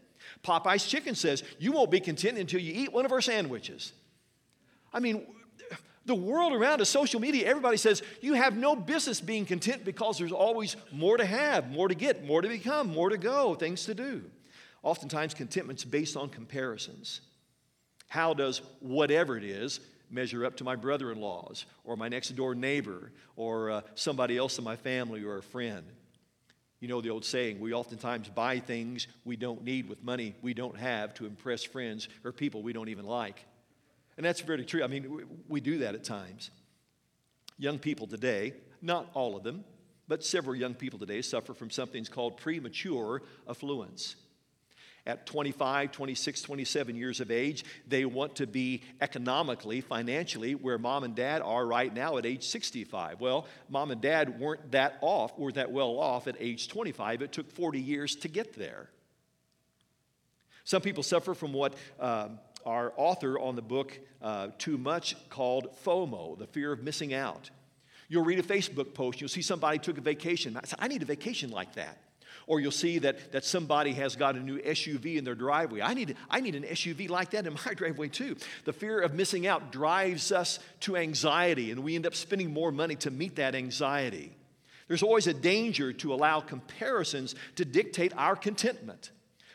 Popeye's 0.43 0.87
Chicken 0.87 1.15
says, 1.15 1.43
you 1.59 1.73
won't 1.73 1.91
be 1.91 2.01
content 2.01 2.39
until 2.39 2.61
you 2.61 2.73
eat 2.75 2.93
one 2.93 3.05
of 3.05 3.13
our 3.13 3.21
sandwiches. 3.21 3.93
I 4.95 5.01
mean, 5.01 5.27
the 6.09 6.15
world 6.15 6.53
around 6.53 6.81
us, 6.81 6.89
social 6.89 7.21
media, 7.21 7.47
everybody 7.47 7.77
says 7.77 8.03
you 8.21 8.35
have 8.35 8.57
no 8.57 8.75
business 8.75 9.21
being 9.21 9.47
content 9.47 9.85
because 9.85 10.19
there's 10.19 10.33
always 10.33 10.75
more 10.91 11.17
to 11.17 11.25
have, 11.25 11.71
more 11.71 11.87
to 11.87 11.95
get, 11.95 12.25
more 12.25 12.43
to 12.43 12.49
become, 12.49 12.89
more 12.89 13.11
to 13.11 13.19
go, 13.19 13.55
things 13.55 13.85
to 13.85 13.95
do. 13.95 14.25
Oftentimes, 14.83 15.35
contentment's 15.35 15.85
based 15.85 16.17
on 16.17 16.31
comparisons. 16.31 17.21
How 18.09 18.35
does 18.35 18.63
whatever 18.81 19.37
it 19.37 19.45
is 19.45 19.81
measure 20.11 20.47
up 20.47 20.57
to 20.57 20.65
my 20.65 20.75
brother 20.75 21.13
in 21.13 21.21
law's 21.21 21.67
or 21.85 21.97
my 21.97 22.09
next 22.09 22.31
door 22.31 22.55
neighbor 22.55 23.13
or 23.37 23.71
uh, 23.71 23.81
somebody 23.95 24.37
else 24.37 24.59
in 24.59 24.65
my 24.65 24.77
family 24.77 25.23
or 25.23 25.37
a 25.37 25.43
friend? 25.43 25.85
You 26.81 26.89
know 26.89 27.01
the 27.01 27.11
old 27.11 27.25
saying, 27.25 27.61
we 27.61 27.73
oftentimes 27.73 28.29
buy 28.29 28.61
things 28.61 29.09
we 29.25 29.37
don't 29.37 29.65
need 29.65 29.89
with 29.89 30.03
money 30.03 30.35
we 30.43 30.55
don't 30.55 30.77
have 30.77 31.13
to 31.15 31.27
impress 31.27 31.65
friends 31.65 32.09
or 32.25 32.33
people 32.33 32.63
we 32.63 32.73
don't 32.73 32.89
even 32.89 33.05
like. 33.05 33.45
And 34.19 34.27
that's 34.27 34.41
very 34.41 34.65
true. 34.65 34.83
I 34.83 34.89
mean, 34.89 35.27
we 35.49 35.61
do 35.61 35.79
that 35.79 35.95
at 35.95 36.03
times. 36.03 36.51
Young 37.57 37.79
people 37.79 38.09
today, 38.09 38.53
not 38.83 39.09
all 39.15 39.37
of 39.37 39.45
them, 39.45 39.65
but 40.09 40.25
several 40.25 40.57
young 40.57 40.75
people 40.75 40.99
today 40.99 41.23
suffer 41.23 41.55
from 41.55 41.71
something 41.71 42.05
called 42.05 42.37
premature 42.37 43.23
affluence. 43.49 44.17
At 45.07 45.25
25, 45.25 45.93
26, 45.93 46.43
27 46.43 46.97
years 46.97 47.21
of 47.21 47.31
age, 47.31 47.65
they 47.87 48.05
want 48.05 48.35
to 48.37 48.47
be 48.49 48.83
economically, 49.01 49.81
financially, 49.81 50.57
where 50.57 50.79
mom 50.79 51.05
and 51.05 51.15
dad 51.15 51.41
are 51.41 51.65
right 51.65 51.95
now 51.95 52.19
at 52.19 52.27
age 52.27 52.45
65. 52.49 53.21
Well, 53.21 53.47
mom 53.69 53.93
and 53.93 54.01
dad 54.01 54.41
weren't 54.41 54.73
that 54.73 54.99
off, 55.01 55.39
weren't 55.39 55.55
that 55.55 55.71
well 55.71 55.97
off 56.01 56.27
at 56.27 56.35
age 56.41 56.67
25. 56.67 57.23
It 57.23 57.33
took 57.33 57.53
40 57.53 57.81
years 57.81 58.17
to 58.17 58.29
get 58.29 58.55
there. 58.55 58.91
Some 60.69 60.83
people 60.83 61.03
suffer 61.03 61.33
from 61.33 61.55
what 61.55 61.73
um, 61.99 62.39
our 62.69 62.93
author 62.97 63.39
on 63.39 63.57
the 63.57 63.63
book 63.63 63.99
uh, 64.21 64.49
Too 64.59 64.77
Much 64.77 65.17
called 65.31 65.69
FOMO, 65.85 66.39
the 66.39 66.47
fear 66.47 66.71
of 66.71 66.83
missing 66.83 67.15
out. 67.15 67.51
You'll 68.09 68.25
read 68.25 68.39
a 68.39 68.43
Facebook 68.43 68.95
post, 68.95 69.21
you'll 69.21 69.29
see 69.29 69.43
somebody 69.43 69.79
took 69.79 69.99
a 69.99 70.03
vacation. 70.03 70.57
I 70.57 70.61
I 70.79 70.89
need 70.89 71.03
a 71.03 71.07
vacation 71.07 71.51
like 71.51 71.75
that. 71.75 71.99
Or 72.47 72.61
you'll 72.61 72.73
see 72.73 72.99
that, 73.01 73.33
that 73.33 73.45
somebody 73.45 73.93
has 73.95 74.17
got 74.17 74.35
a 74.35 74.41
new 74.41 74.59
SUV 74.59 75.17
in 75.17 75.25
their 75.25 75.35
driveway. 75.35 75.83
I 75.83 75.93
need, 75.93 76.17
I 76.31 76.41
need 76.41 76.55
an 76.55 76.63
SUV 76.63 77.11
like 77.11 77.31
that 77.31 77.47
in 77.47 77.53
my 77.53 77.75
driveway 77.77 78.09
too. 78.09 78.37
The 78.65 78.73
fear 78.73 79.01
of 79.01 79.13
missing 79.13 79.47
out 79.47 79.71
drives 79.71 80.33
us 80.33 80.59
to 80.81 80.97
anxiety, 80.97 81.71
and 81.71 81.83
we 81.83 81.95
end 81.95 82.07
up 82.07 82.15
spending 82.15 82.53
more 82.53 82.73
money 82.73 82.97
to 82.97 83.11
meet 83.11 83.37
that 83.37 83.55
anxiety. 83.55 84.35
There's 84.89 85.03
always 85.03 85.27
a 85.27 85.35
danger 85.35 85.93
to 85.95 86.15
allow 86.15 86.41
comparisons 86.41 87.35
to 87.57 87.67
dictate 87.67 88.15
our 88.17 88.35
contentment. 88.35 89.11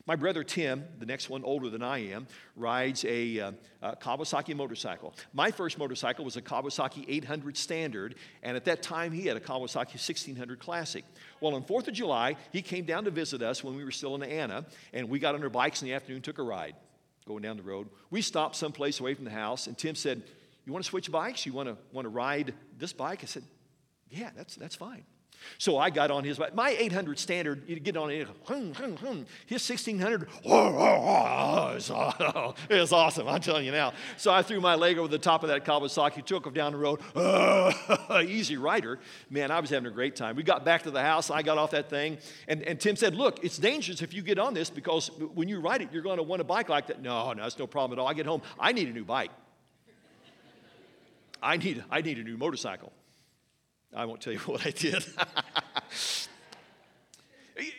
My 0.06 0.18
brother 0.18 0.44
Tim, 0.44 0.84
the 1.00 1.06
next 1.06 1.30
one 1.30 1.46
older 1.46 1.70
than 1.70 1.82
I 1.82 2.10
am, 2.10 2.28
rides 2.58 3.06
a, 3.06 3.40
uh, 3.40 3.52
a, 3.82 3.96
Kawasaki 3.96 4.54
motorcycle. 4.54 5.14
My 5.32 5.50
first 5.50 5.78
motorcycle 5.78 6.26
was 6.26 6.36
a 6.36 6.42
Kawasaki 6.42 7.06
800 7.08 7.56
Standard, 7.56 8.16
and 8.42 8.58
at 8.58 8.66
that 8.66 8.84
time 8.84 9.14
he 9.14 9.28
had 9.28 9.38
a 9.38 9.40
Kawasaki 9.40 9.96
1600 9.96 10.60
Classic. 10.60 11.06
Well, 11.40 11.56
on 11.56 11.64
4th 11.64 11.88
of 11.88 11.94
July, 11.94 12.36
he 12.52 12.62
came 12.62 12.84
down 12.84 13.06
to 13.06 13.12
visit 13.12 13.42
us 13.42 13.64
when 13.64 13.78
we 13.78 13.86
were 13.86 13.92
still 13.92 14.14
in 14.16 14.24
Anna, 14.24 14.66
and 14.92 15.08
we 15.08 15.20
got 15.20 15.36
on 15.36 15.44
our 15.44 15.50
bikes 15.50 15.82
in 15.82 15.88
the 15.88 15.94
afternoon, 15.94 16.22
took 16.22 16.38
a 16.38 16.44
ride 16.44 16.76
going 17.26 17.42
down 17.42 17.56
the 17.56 17.64
road. 17.64 17.88
We 18.10 18.22
stopped 18.22 18.58
someplace 18.58 19.00
away 19.00 19.14
from 19.14 19.24
the 19.24 19.32
house, 19.32 19.68
and 19.68 19.78
Tim 19.78 19.96
said, 19.96 20.22
You 20.66 20.74
want 20.74 20.84
to 20.84 20.90
switch 20.90 21.10
bikes? 21.10 21.46
You 21.46 21.54
want 21.54 21.70
to, 21.70 21.78
want 21.94 22.04
to 22.04 22.10
ride 22.10 22.54
this 22.78 22.92
bike? 22.92 23.20
I 23.24 23.28
said, 23.28 23.44
Yeah, 24.10 24.32
that's, 24.36 24.58
that's 24.58 24.76
fine. 24.76 25.06
So 25.58 25.78
I 25.78 25.90
got 25.90 26.12
on 26.12 26.24
his 26.24 26.38
bike. 26.38 26.54
My 26.56 26.72
800 26.72 27.20
standard, 27.20 27.64
you 27.68 27.80
get 27.80 27.98
on 27.98 28.10
it, 28.12 28.28
hum, 28.46 28.74
hum, 28.74 28.96
hum. 28.98 29.26
his 29.46 29.68
1600, 29.68 30.28
it 32.70 32.80
was 32.80 32.92
awesome, 32.92 33.28
I'm 33.28 33.42
telling 33.42 33.66
you 33.66 33.72
now. 33.72 33.94
So 34.18 34.32
I 34.32 34.42
threw 34.42 34.60
my 34.62 34.76
leg 34.76 34.98
over 34.98 35.08
the 35.08 35.18
top 35.18 35.44
of 35.44 35.50
that 35.50 35.66
Kawasaki, 35.66 36.26
took 36.26 36.46
him 36.46 36.54
down 36.54 36.74
the 36.74 36.78
road, 36.78 37.00
easy 38.30 38.58
rider. 38.58 39.00
Man, 39.30 39.52
I 39.52 39.60
was 39.60 39.70
having 39.70 39.88
a 39.88 39.94
great 39.94 40.16
time. 40.16 40.36
We 40.36 40.44
got 40.44 40.66
back 40.66 40.84
to 40.84 40.92
the 40.92 41.02
house, 41.02 41.30
I 41.30 41.42
got 41.42 41.58
off 41.58 41.72
that 41.72 41.90
thing, 41.90 42.18
and, 42.48 42.62
and 42.64 42.80
Tim 42.80 42.96
said, 42.96 43.16
Look, 43.16 43.44
it's 43.44 43.58
dangerous 43.58 44.02
if 44.02 44.14
you 44.14 44.22
get 44.22 44.40
on 44.40 44.54
this 44.54 44.70
because 44.70 45.10
when 45.34 45.48
you 45.48 45.60
ride 45.60 45.82
it, 45.82 45.90
you're 45.92 46.04
going 46.04 46.18
to 46.18 46.24
want 46.24 46.42
a 46.42 46.46
bike 46.46 46.70
like 46.70 46.88
that. 46.88 47.02
No, 47.02 47.34
no, 47.34 47.46
it's 47.46 47.58
no 47.58 47.68
problem 47.68 47.98
at 47.98 48.02
all. 48.02 48.08
I 48.08 48.14
get 48.14 48.26
home, 48.26 48.42
I 48.60 48.72
need 48.72 48.88
a 48.88 48.94
new 48.94 49.06
bike. 49.06 49.32
I 51.44 51.58
need, 51.58 51.84
I 51.92 52.02
need 52.02 52.18
a 52.18 52.24
new 52.24 52.38
motorcycle. 52.38 52.94
I 53.96 54.06
won't 54.06 54.22
tell 54.22 54.34
you 54.34 54.40
what 54.46 54.66
I 54.66 54.72
did. 54.72 55.06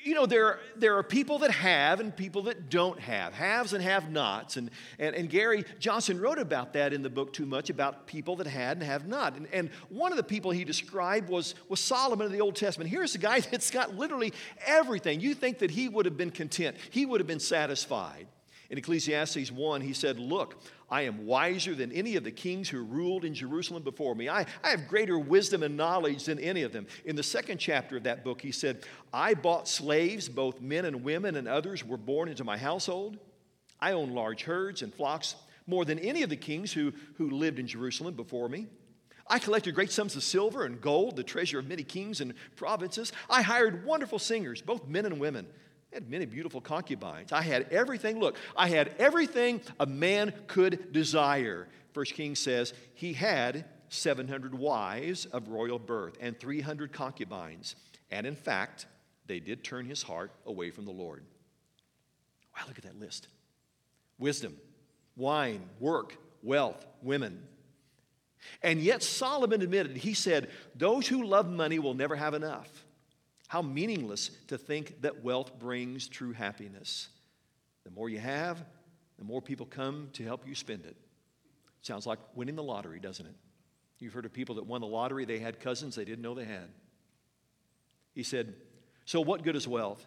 you 0.04 0.14
know, 0.14 0.26
there, 0.26 0.60
there 0.76 0.96
are 0.96 1.02
people 1.02 1.38
that 1.40 1.50
have 1.50 1.98
and 2.00 2.14
people 2.14 2.42
that 2.42 2.70
don't 2.70 3.00
have, 3.00 3.32
haves 3.32 3.72
and 3.72 3.82
have 3.82 4.10
nots. 4.10 4.56
And, 4.56 4.70
and, 4.98 5.14
and 5.14 5.28
Gary 5.28 5.64
Johnson 5.80 6.20
wrote 6.20 6.38
about 6.38 6.74
that 6.74 6.92
in 6.92 7.02
the 7.02 7.10
book 7.10 7.32
Too 7.32 7.46
Much 7.46 7.70
about 7.70 8.06
people 8.06 8.36
that 8.36 8.46
had 8.46 8.76
and 8.76 8.86
have 8.86 9.06
not. 9.06 9.36
And, 9.36 9.48
and 9.52 9.70
one 9.88 10.12
of 10.12 10.16
the 10.16 10.22
people 10.24 10.52
he 10.52 10.64
described 10.64 11.28
was, 11.28 11.54
was 11.68 11.80
Solomon 11.80 12.26
in 12.26 12.32
the 12.32 12.40
Old 12.40 12.56
Testament. 12.56 12.90
Here's 12.90 13.14
a 13.14 13.18
guy 13.18 13.40
that's 13.50 13.70
got 13.70 13.96
literally 13.96 14.32
everything. 14.64 15.20
You 15.20 15.34
think 15.34 15.58
that 15.58 15.70
he 15.70 15.88
would 15.88 16.06
have 16.06 16.16
been 16.16 16.30
content, 16.30 16.76
he 16.90 17.06
would 17.06 17.20
have 17.20 17.28
been 17.28 17.40
satisfied. 17.40 18.28
In 18.74 18.78
Ecclesiastes 18.78 19.52
1, 19.52 19.82
he 19.82 19.92
said, 19.92 20.18
Look, 20.18 20.60
I 20.90 21.02
am 21.02 21.26
wiser 21.26 21.76
than 21.76 21.92
any 21.92 22.16
of 22.16 22.24
the 22.24 22.32
kings 22.32 22.68
who 22.68 22.82
ruled 22.82 23.24
in 23.24 23.32
Jerusalem 23.32 23.84
before 23.84 24.16
me. 24.16 24.28
I, 24.28 24.46
I 24.64 24.70
have 24.70 24.88
greater 24.88 25.16
wisdom 25.16 25.62
and 25.62 25.76
knowledge 25.76 26.24
than 26.24 26.40
any 26.40 26.62
of 26.62 26.72
them. 26.72 26.88
In 27.04 27.14
the 27.14 27.22
second 27.22 27.58
chapter 27.58 27.96
of 27.96 28.02
that 28.02 28.24
book, 28.24 28.40
he 28.40 28.50
said, 28.50 28.82
I 29.12 29.34
bought 29.34 29.68
slaves, 29.68 30.28
both 30.28 30.60
men 30.60 30.86
and 30.86 31.04
women, 31.04 31.36
and 31.36 31.46
others 31.46 31.84
were 31.84 31.96
born 31.96 32.28
into 32.28 32.42
my 32.42 32.58
household. 32.58 33.16
I 33.78 33.92
own 33.92 34.10
large 34.10 34.42
herds 34.42 34.82
and 34.82 34.92
flocks, 34.92 35.36
more 35.68 35.84
than 35.84 36.00
any 36.00 36.24
of 36.24 36.30
the 36.30 36.36
kings 36.36 36.72
who, 36.72 36.92
who 37.16 37.30
lived 37.30 37.60
in 37.60 37.68
Jerusalem 37.68 38.14
before 38.14 38.48
me. 38.48 38.66
I 39.28 39.38
collected 39.38 39.76
great 39.76 39.92
sums 39.92 40.16
of 40.16 40.24
silver 40.24 40.64
and 40.64 40.80
gold, 40.80 41.14
the 41.14 41.22
treasure 41.22 41.60
of 41.60 41.68
many 41.68 41.84
kings 41.84 42.20
and 42.20 42.34
provinces. 42.56 43.12
I 43.30 43.42
hired 43.42 43.84
wonderful 43.86 44.18
singers, 44.18 44.60
both 44.60 44.88
men 44.88 45.06
and 45.06 45.20
women. 45.20 45.46
Had 45.94 46.10
many 46.10 46.26
beautiful 46.26 46.60
concubines. 46.60 47.30
I 47.30 47.42
had 47.42 47.68
everything. 47.70 48.18
Look, 48.18 48.36
I 48.56 48.68
had 48.68 48.96
everything 48.98 49.60
a 49.78 49.86
man 49.86 50.34
could 50.48 50.92
desire. 50.92 51.68
First 51.92 52.14
King 52.14 52.34
says 52.34 52.74
he 52.94 53.12
had 53.12 53.64
700 53.90 54.56
wives 54.56 55.26
of 55.26 55.46
royal 55.48 55.78
birth 55.78 56.16
and 56.20 56.36
300 56.36 56.92
concubines. 56.92 57.76
And 58.10 58.26
in 58.26 58.34
fact, 58.34 58.86
they 59.26 59.38
did 59.38 59.62
turn 59.62 59.86
his 59.86 60.02
heart 60.02 60.32
away 60.46 60.72
from 60.72 60.84
the 60.84 60.90
Lord. 60.90 61.22
Wow, 62.56 62.64
look 62.66 62.78
at 62.78 62.84
that 62.84 62.98
list 62.98 63.28
wisdom, 64.18 64.56
wine, 65.16 65.62
work, 65.78 66.16
wealth, 66.42 66.84
women. 67.02 67.40
And 68.64 68.80
yet 68.80 69.04
Solomon 69.04 69.62
admitted, 69.62 69.96
he 69.96 70.12
said, 70.12 70.50
Those 70.74 71.06
who 71.06 71.24
love 71.24 71.48
money 71.48 71.78
will 71.78 71.94
never 71.94 72.16
have 72.16 72.34
enough. 72.34 72.83
How 73.48 73.62
meaningless 73.62 74.30
to 74.48 74.58
think 74.58 75.02
that 75.02 75.22
wealth 75.22 75.58
brings 75.58 76.08
true 76.08 76.32
happiness. 76.32 77.08
The 77.84 77.90
more 77.90 78.08
you 78.08 78.18
have, 78.18 78.64
the 79.18 79.24
more 79.24 79.42
people 79.42 79.66
come 79.66 80.08
to 80.14 80.24
help 80.24 80.46
you 80.46 80.54
spend 80.54 80.86
it. 80.86 80.96
Sounds 81.82 82.06
like 82.06 82.18
winning 82.34 82.56
the 82.56 82.62
lottery, 82.62 82.98
doesn't 82.98 83.26
it? 83.26 83.34
You've 83.98 84.12
heard 84.12 84.24
of 84.24 84.32
people 84.32 84.56
that 84.56 84.66
won 84.66 84.80
the 84.80 84.86
lottery, 84.86 85.24
they 85.24 85.38
had 85.38 85.60
cousins 85.60 85.94
they 85.94 86.04
didn't 86.04 86.22
know 86.22 86.34
they 86.34 86.44
had. 86.44 86.68
He 88.14 88.22
said, 88.22 88.54
So 89.04 89.20
what 89.20 89.42
good 89.42 89.56
is 89.56 89.68
wealth 89.68 90.04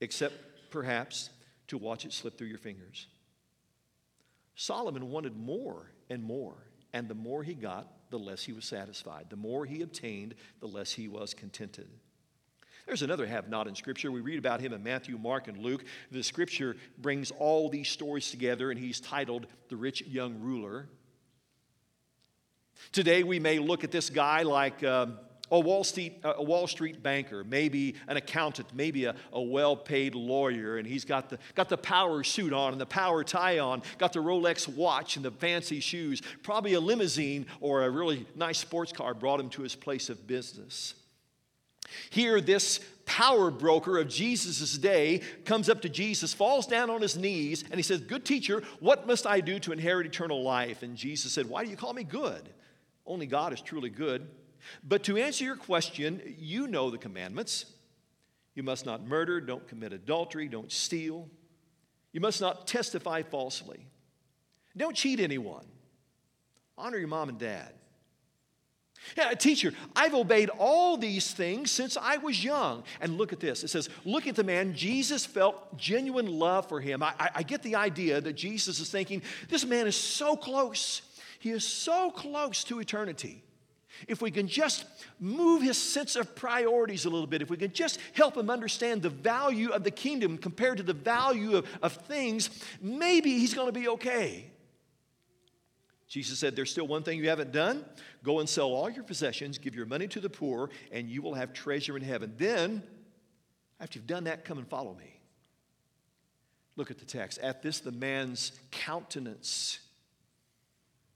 except 0.00 0.34
perhaps 0.70 1.30
to 1.68 1.78
watch 1.78 2.04
it 2.04 2.12
slip 2.12 2.38
through 2.38 2.48
your 2.48 2.58
fingers? 2.58 3.06
Solomon 4.56 5.10
wanted 5.10 5.36
more 5.36 5.90
and 6.10 6.22
more, 6.22 6.54
and 6.92 7.08
the 7.08 7.14
more 7.14 7.42
he 7.42 7.54
got, 7.54 7.86
the 8.10 8.18
less 8.18 8.42
he 8.42 8.52
was 8.52 8.64
satisfied. 8.64 9.26
The 9.30 9.36
more 9.36 9.64
he 9.64 9.82
obtained, 9.82 10.34
the 10.60 10.66
less 10.66 10.92
he 10.92 11.08
was 11.08 11.32
contented. 11.32 11.88
There's 12.90 13.02
another 13.02 13.24
have 13.24 13.48
not 13.48 13.68
in 13.68 13.76
Scripture. 13.76 14.10
We 14.10 14.20
read 14.20 14.40
about 14.40 14.60
him 14.60 14.72
in 14.72 14.82
Matthew, 14.82 15.16
Mark, 15.16 15.46
and 15.46 15.56
Luke. 15.58 15.84
The 16.10 16.24
Scripture 16.24 16.76
brings 16.98 17.30
all 17.30 17.68
these 17.68 17.88
stories 17.88 18.32
together, 18.32 18.72
and 18.72 18.80
he's 18.80 18.98
titled 18.98 19.46
The 19.68 19.76
Rich 19.76 20.02
Young 20.08 20.40
Ruler. 20.40 20.88
Today, 22.90 23.22
we 23.22 23.38
may 23.38 23.60
look 23.60 23.84
at 23.84 23.92
this 23.92 24.10
guy 24.10 24.42
like 24.42 24.82
um, 24.82 25.20
a, 25.52 25.60
Wall 25.60 25.84
Street, 25.84 26.18
a 26.24 26.42
Wall 26.42 26.66
Street 26.66 27.00
banker, 27.00 27.44
maybe 27.44 27.94
an 28.08 28.16
accountant, 28.16 28.74
maybe 28.74 29.04
a, 29.04 29.14
a 29.32 29.40
well 29.40 29.76
paid 29.76 30.16
lawyer, 30.16 30.76
and 30.76 30.84
he's 30.84 31.04
got 31.04 31.30
the, 31.30 31.38
got 31.54 31.68
the 31.68 31.78
power 31.78 32.24
suit 32.24 32.52
on 32.52 32.72
and 32.72 32.80
the 32.80 32.86
power 32.86 33.22
tie 33.22 33.60
on, 33.60 33.82
got 33.98 34.12
the 34.12 34.18
Rolex 34.18 34.66
watch 34.66 35.14
and 35.14 35.24
the 35.24 35.30
fancy 35.30 35.78
shoes, 35.78 36.22
probably 36.42 36.72
a 36.72 36.80
limousine 36.80 37.46
or 37.60 37.84
a 37.84 37.90
really 37.90 38.26
nice 38.34 38.58
sports 38.58 38.90
car 38.90 39.14
brought 39.14 39.38
him 39.38 39.48
to 39.50 39.62
his 39.62 39.76
place 39.76 40.10
of 40.10 40.26
business. 40.26 40.94
Here, 42.10 42.40
this 42.40 42.80
power 43.04 43.50
broker 43.50 43.98
of 43.98 44.08
Jesus' 44.08 44.78
day 44.78 45.22
comes 45.44 45.68
up 45.68 45.82
to 45.82 45.88
Jesus, 45.88 46.32
falls 46.32 46.66
down 46.66 46.90
on 46.90 47.02
his 47.02 47.16
knees, 47.16 47.64
and 47.64 47.74
he 47.74 47.82
says, 47.82 48.00
Good 48.00 48.24
teacher, 48.24 48.62
what 48.78 49.06
must 49.06 49.26
I 49.26 49.40
do 49.40 49.58
to 49.60 49.72
inherit 49.72 50.06
eternal 50.06 50.42
life? 50.42 50.82
And 50.82 50.96
Jesus 50.96 51.32
said, 51.32 51.48
Why 51.48 51.64
do 51.64 51.70
you 51.70 51.76
call 51.76 51.92
me 51.92 52.04
good? 52.04 52.48
Only 53.04 53.26
God 53.26 53.52
is 53.52 53.60
truly 53.60 53.90
good. 53.90 54.28
But 54.84 55.04
to 55.04 55.16
answer 55.16 55.44
your 55.44 55.56
question, 55.56 56.36
you 56.38 56.68
know 56.68 56.90
the 56.90 56.98
commandments. 56.98 57.66
You 58.54 58.62
must 58.62 58.86
not 58.86 59.06
murder, 59.06 59.40
don't 59.40 59.66
commit 59.66 59.92
adultery, 59.92 60.48
don't 60.48 60.70
steal. 60.70 61.28
You 62.12 62.20
must 62.20 62.40
not 62.40 62.66
testify 62.66 63.22
falsely. 63.22 63.86
Don't 64.76 64.96
cheat 64.96 65.20
anyone. 65.20 65.66
Honor 66.76 66.98
your 66.98 67.08
mom 67.08 67.28
and 67.28 67.38
dad. 67.38 67.72
Yeah, 69.16 69.32
teacher, 69.34 69.72
I've 69.96 70.14
obeyed 70.14 70.50
all 70.58 70.96
these 70.96 71.32
things 71.32 71.70
since 71.70 71.96
I 71.96 72.18
was 72.18 72.44
young. 72.44 72.84
And 73.00 73.16
look 73.16 73.32
at 73.32 73.40
this. 73.40 73.64
It 73.64 73.68
says, 73.68 73.88
look 74.04 74.26
at 74.26 74.36
the 74.36 74.44
man. 74.44 74.74
Jesus 74.74 75.26
felt 75.26 75.76
genuine 75.76 76.26
love 76.26 76.68
for 76.68 76.80
him. 76.80 77.02
I, 77.02 77.12
I, 77.18 77.30
I 77.36 77.42
get 77.42 77.62
the 77.62 77.76
idea 77.76 78.20
that 78.20 78.34
Jesus 78.34 78.78
is 78.78 78.90
thinking, 78.90 79.22
this 79.48 79.64
man 79.64 79.86
is 79.86 79.96
so 79.96 80.36
close. 80.36 81.02
He 81.38 81.50
is 81.50 81.64
so 81.64 82.10
close 82.10 82.62
to 82.64 82.80
eternity. 82.80 83.42
If 84.08 84.22
we 84.22 84.30
can 84.30 84.46
just 84.46 84.84
move 85.18 85.62
his 85.62 85.76
sense 85.76 86.16
of 86.16 86.34
priorities 86.34 87.04
a 87.04 87.10
little 87.10 87.26
bit, 87.26 87.42
if 87.42 87.50
we 87.50 87.56
can 87.56 87.72
just 87.72 87.98
help 88.14 88.36
him 88.36 88.48
understand 88.48 89.02
the 89.02 89.10
value 89.10 89.70
of 89.70 89.84
the 89.84 89.90
kingdom 89.90 90.38
compared 90.38 90.78
to 90.78 90.82
the 90.82 90.94
value 90.94 91.56
of, 91.56 91.66
of 91.82 91.92
things, 91.92 92.50
maybe 92.80 93.38
he's 93.38 93.52
going 93.52 93.66
to 93.66 93.78
be 93.78 93.88
okay. 93.88 94.49
Jesus 96.10 96.40
said, 96.40 96.56
There's 96.56 96.70
still 96.70 96.88
one 96.88 97.04
thing 97.04 97.18
you 97.18 97.28
haven't 97.28 97.52
done. 97.52 97.84
Go 98.24 98.40
and 98.40 98.48
sell 98.48 98.72
all 98.72 98.90
your 98.90 99.04
possessions, 99.04 99.58
give 99.58 99.76
your 99.76 99.86
money 99.86 100.08
to 100.08 100.20
the 100.20 100.28
poor, 100.28 100.68
and 100.90 101.08
you 101.08 101.22
will 101.22 101.34
have 101.34 101.52
treasure 101.52 101.96
in 101.96 102.02
heaven. 102.02 102.34
Then, 102.36 102.82
after 103.78 103.98
you've 103.98 104.08
done 104.08 104.24
that, 104.24 104.44
come 104.44 104.58
and 104.58 104.68
follow 104.68 104.92
me. 104.92 105.20
Look 106.74 106.90
at 106.90 106.98
the 106.98 107.04
text. 107.04 107.38
At 107.38 107.62
this, 107.62 107.78
the 107.78 107.92
man's 107.92 108.52
countenance, 108.72 109.78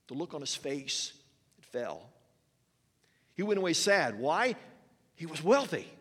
the 0.07 0.15
look 0.15 0.33
on 0.33 0.41
his 0.41 0.55
face, 0.55 1.13
it 1.59 1.65
fell. 1.65 2.09
He 3.35 3.43
went 3.43 3.59
away 3.59 3.73
sad. 3.73 4.17
Why? 4.17 4.55
He 5.17 5.27
was 5.27 5.43
wealthy. 5.43 5.93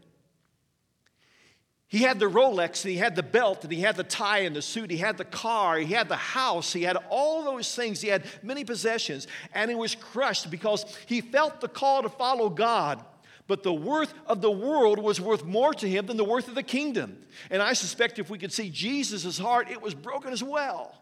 He 1.93 1.99
had 1.99 2.17
the 2.17 2.25
Rolex 2.25 2.83
and 2.83 2.91
he 2.91 2.97
had 2.97 3.15
the 3.15 3.21
belt 3.21 3.63
and 3.63 3.71
he 3.71 3.81
had 3.81 3.95
the 3.95 4.03
tie 4.03 4.39
and 4.39 4.55
the 4.55 4.63
suit. 4.63 4.89
He 4.89 4.97
had 4.97 5.15
the 5.15 5.23
car. 5.23 5.77
He 5.77 5.93
had 5.93 6.09
the 6.09 6.15
house. 6.15 6.73
He 6.73 6.81
had 6.81 6.97
all 7.11 7.43
those 7.43 7.75
things. 7.75 8.01
He 8.01 8.07
had 8.07 8.23
many 8.41 8.63
possessions. 8.63 9.27
And 9.53 9.69
he 9.69 9.75
was 9.75 9.93
crushed 9.93 10.49
because 10.49 10.85
he 11.05 11.21
felt 11.21 11.61
the 11.61 11.67
call 11.67 12.01
to 12.01 12.09
follow 12.09 12.49
God. 12.49 13.05
But 13.45 13.61
the 13.61 13.71
worth 13.71 14.11
of 14.25 14.41
the 14.41 14.49
world 14.49 14.97
was 14.97 15.21
worth 15.21 15.45
more 15.45 15.71
to 15.71 15.87
him 15.87 16.07
than 16.07 16.17
the 16.17 16.23
worth 16.23 16.47
of 16.47 16.55
the 16.55 16.63
kingdom. 16.63 17.15
And 17.51 17.61
I 17.61 17.73
suspect 17.73 18.17
if 18.17 18.27
we 18.27 18.39
could 18.39 18.51
see 18.51 18.71
Jesus' 18.71 19.37
heart, 19.37 19.69
it 19.69 19.79
was 19.79 19.93
broken 19.93 20.33
as 20.33 20.41
well. 20.41 20.97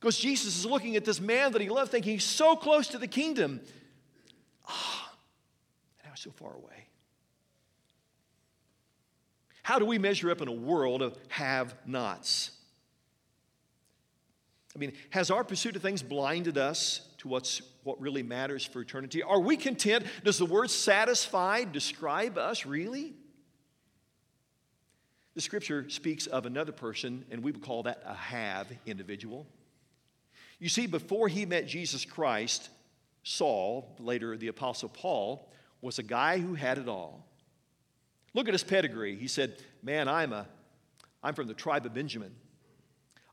Because 0.00 0.16
Jesus 0.16 0.56
is 0.56 0.64
looking 0.64 0.96
at 0.96 1.04
this 1.04 1.20
man 1.20 1.52
that 1.52 1.60
he 1.60 1.68
loved, 1.68 1.90
thinking 1.90 2.14
he's 2.14 2.24
so 2.24 2.56
close 2.56 2.88
to 2.88 2.96
the 2.96 3.08
kingdom. 3.08 3.60
Ah, 4.66 5.12
oh, 5.12 6.08
now 6.08 6.14
so 6.14 6.30
far 6.30 6.54
away. 6.54 6.81
How 9.62 9.78
do 9.78 9.84
we 9.84 9.98
measure 9.98 10.30
up 10.30 10.40
in 10.42 10.48
a 10.48 10.52
world 10.52 11.02
of 11.02 11.16
have 11.28 11.74
nots? 11.86 12.50
I 14.74 14.78
mean, 14.78 14.92
has 15.10 15.30
our 15.30 15.44
pursuit 15.44 15.76
of 15.76 15.82
things 15.82 16.02
blinded 16.02 16.58
us 16.58 17.08
to 17.18 17.28
what's, 17.28 17.62
what 17.84 18.00
really 18.00 18.22
matters 18.22 18.64
for 18.64 18.80
eternity? 18.80 19.22
Are 19.22 19.38
we 19.38 19.56
content? 19.56 20.04
Does 20.24 20.38
the 20.38 20.46
word 20.46 20.70
satisfied 20.70 21.72
describe 21.72 22.38
us 22.38 22.64
really? 22.64 23.14
The 25.34 25.40
scripture 25.40 25.88
speaks 25.88 26.26
of 26.26 26.46
another 26.46 26.72
person, 26.72 27.24
and 27.30 27.42
we 27.42 27.52
would 27.52 27.62
call 27.62 27.84
that 27.84 28.02
a 28.04 28.14
have 28.14 28.66
individual. 28.86 29.46
You 30.58 30.68
see, 30.68 30.86
before 30.86 31.28
he 31.28 31.46
met 31.46 31.66
Jesus 31.66 32.04
Christ, 32.04 32.68
Saul, 33.22 33.94
later 33.98 34.36
the 34.36 34.48
Apostle 34.48 34.88
Paul, 34.88 35.50
was 35.80 35.98
a 35.98 36.02
guy 36.02 36.38
who 36.38 36.54
had 36.54 36.78
it 36.78 36.88
all. 36.88 37.26
Look 38.34 38.48
at 38.48 38.54
his 38.54 38.64
pedigree. 38.64 39.16
He 39.16 39.28
said, 39.28 39.56
Man, 39.82 40.08
I'm, 40.08 40.32
a, 40.32 40.46
I'm 41.22 41.34
from 41.34 41.48
the 41.48 41.54
tribe 41.54 41.86
of 41.86 41.94
Benjamin. 41.94 42.34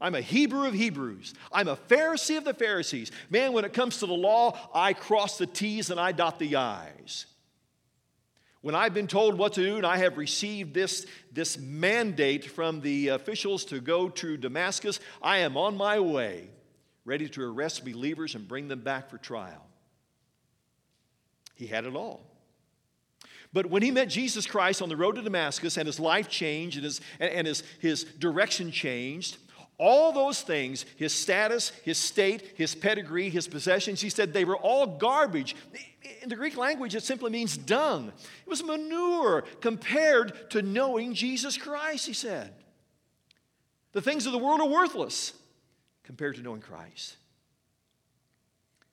I'm 0.02 0.16
a 0.16 0.22
Hebrew 0.22 0.66
of 0.66 0.74
Hebrews. 0.74 1.34
I'm 1.52 1.68
a 1.68 1.76
Pharisee 1.76 2.38
of 2.38 2.46
the 2.46 2.54
Pharisees. 2.54 3.12
Man, 3.30 3.52
when 3.52 3.66
it 3.66 3.74
comes 3.74 3.98
to 3.98 4.06
the 4.06 4.14
law, 4.14 4.58
I 4.74 4.94
cross 4.94 5.38
the 5.38 5.46
T's 5.46 5.90
and 5.90 6.00
I 6.00 6.14
dot 6.14 6.40
the 6.40 6.56
I's. 6.56 7.26
When 8.62 8.76
I've 8.76 8.94
been 8.94 9.08
told 9.08 9.38
what 9.38 9.54
to 9.54 9.64
do 9.64 9.78
and 9.78 9.86
I 9.86 9.98
have 9.98 10.18
received 10.18 10.74
this, 10.74 11.06
this 11.32 11.58
mandate 11.58 12.46
from 12.46 12.82
the 12.82 13.10
officials 13.10 13.64
to 13.66 13.80
go 13.80 14.10
to 14.10 14.36
Damascus, 14.36 15.00
I 15.22 15.40
am 15.40 15.56
on 15.56 15.78
my 15.78 16.00
way, 16.00 16.50
ready 17.06 17.30
to 17.30 17.44
arrest 17.44 17.86
believers 17.86 18.36
and 18.36 18.48
bring 18.48 18.68
them 18.68 18.82
back 18.82 19.10
for 19.10 19.18
trial. 19.18 19.66
He 21.56 21.68
had 21.68 21.86
it 21.86 21.96
all. 21.96 22.22
But 23.52 23.66
when 23.66 23.82
he 23.82 23.92
met 23.92 24.10
Jesus 24.10 24.46
Christ 24.46 24.82
on 24.82 24.90
the 24.90 24.96
road 24.96 25.16
to 25.16 25.22
Damascus 25.22 25.78
and 25.78 25.88
his 25.88 26.00
life 26.00 26.30
changed 26.30 26.78
and 26.78 26.86
his, 26.86 27.02
and 27.20 27.48
his, 27.48 27.64
his 27.80 28.04
direction 28.04 28.72
changed, 28.72 29.38
all 29.80 30.12
those 30.12 30.42
things, 30.42 30.86
his 30.98 31.14
status, 31.14 31.70
his 31.84 31.98
state, 31.98 32.54
his 32.56 32.76
pedigree, 32.76 33.30
his 33.30 33.48
possessions, 33.48 34.02
he 34.02 34.10
said 34.10 34.34
they 34.34 34.46
were 34.46 34.58
all 34.58 34.86
garbage. 34.86 35.56
In 36.22 36.30
the 36.30 36.36
Greek 36.36 36.58
language, 36.58 36.96
it 36.96 37.04
simply 37.04 37.32
means 37.32 37.58
dung. 37.58 38.10
It 38.10 38.50
was 38.50 38.62
manure 38.62 39.46
compared 39.62 40.50
to 40.52 40.62
knowing 40.62 41.14
Jesus 41.14 41.58
Christ, 41.58 42.06
he 42.06 42.14
said. 42.14 42.54
The 43.94 44.02
things 44.02 44.26
of 44.26 44.34
the 44.34 44.38
world 44.38 44.60
are 44.60 44.68
worthless 44.68 45.34
compared 46.04 46.36
to 46.36 46.42
knowing 46.42 46.62
Christ. 46.62 47.16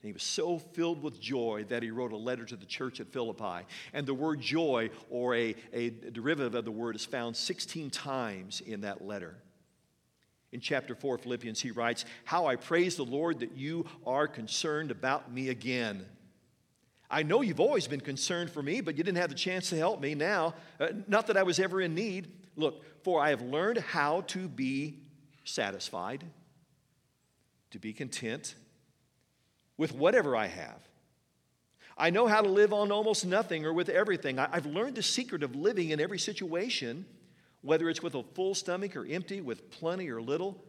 And 0.01 0.09
he 0.09 0.13
was 0.13 0.23
so 0.23 0.59
filled 0.59 1.01
with 1.01 1.19
joy 1.19 1.65
that 1.69 1.81
he 1.81 1.89
wrote 1.89 2.11
a 2.11 2.17
letter 2.17 2.45
to 2.45 2.55
the 2.55 2.67
church 2.67 2.99
at 2.99 3.07
Philippi. 3.07 3.65
And 3.93 4.05
the 4.05 4.13
word 4.13 4.39
joy, 4.39 4.91
or 5.09 5.35
a, 5.35 5.55
a 5.73 5.89
derivative 5.89 6.53
of 6.53 6.65
the 6.65 6.71
word, 6.71 6.95
is 6.95 7.03
found 7.03 7.35
16 7.35 7.89
times 7.89 8.61
in 8.61 8.81
that 8.81 9.03
letter. 9.03 9.35
In 10.51 10.61
chapter 10.61 10.93
4, 10.93 11.17
Philippians, 11.17 11.59
he 11.61 11.71
writes, 11.71 12.05
How 12.25 12.45
I 12.45 12.57
praise 12.57 12.95
the 12.95 13.05
Lord 13.05 13.39
that 13.39 13.57
you 13.57 13.85
are 14.05 14.27
concerned 14.27 14.91
about 14.91 15.31
me 15.33 15.49
again. 15.49 16.05
I 17.09 17.23
know 17.23 17.41
you've 17.41 17.59
always 17.59 17.87
been 17.87 18.01
concerned 18.01 18.51
for 18.51 18.61
me, 18.61 18.81
but 18.81 18.97
you 18.97 19.03
didn't 19.03 19.17
have 19.17 19.29
the 19.29 19.35
chance 19.35 19.69
to 19.71 19.77
help 19.77 19.99
me 19.99 20.13
now. 20.13 20.53
Uh, 20.79 20.89
not 21.07 21.27
that 21.27 21.37
I 21.37 21.43
was 21.43 21.59
ever 21.59 21.81
in 21.81 21.95
need. 21.95 22.31
Look, 22.55 22.83
for 23.03 23.19
I 23.19 23.29
have 23.29 23.41
learned 23.41 23.79
how 23.79 24.21
to 24.27 24.47
be 24.47 24.99
satisfied, 25.43 26.23
to 27.71 27.79
be 27.79 27.93
content 27.93 28.55
with 29.77 29.93
whatever 29.93 30.35
I 30.35 30.47
have. 30.47 30.79
I 31.97 32.11
know 32.11 32.27
how 32.27 32.41
to 32.41 32.49
live 32.49 32.73
on 32.73 32.91
almost 32.91 33.25
nothing 33.25 33.65
or 33.65 33.73
with 33.73 33.89
everything. 33.89 34.37
I, 34.37 34.49
have 34.53 34.67
learned 34.67 34.95
the 34.95 35.03
secret 35.03 35.41
of 35.41 35.55
living 35.55 35.89
in 35.89 35.99
every 35.99 36.19
situation, 36.19 37.05
whether 37.61 37.89
it's 37.89 38.03
with 38.03 38.13
a 38.15 38.23
full 38.35 38.53
stomach 38.53 38.95
or 38.95 39.05
empty, 39.05 39.41
with 39.41 39.71
plenty 39.71 40.09
or 40.09 40.21
little. 40.21 40.63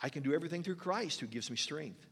I 0.00 0.08
can 0.08 0.22
do 0.22 0.32
everything 0.32 0.62
through 0.62 0.76
Christ 0.76 1.20
who 1.20 1.26
gives 1.26 1.50
me 1.50 1.56
strength. 1.56 2.06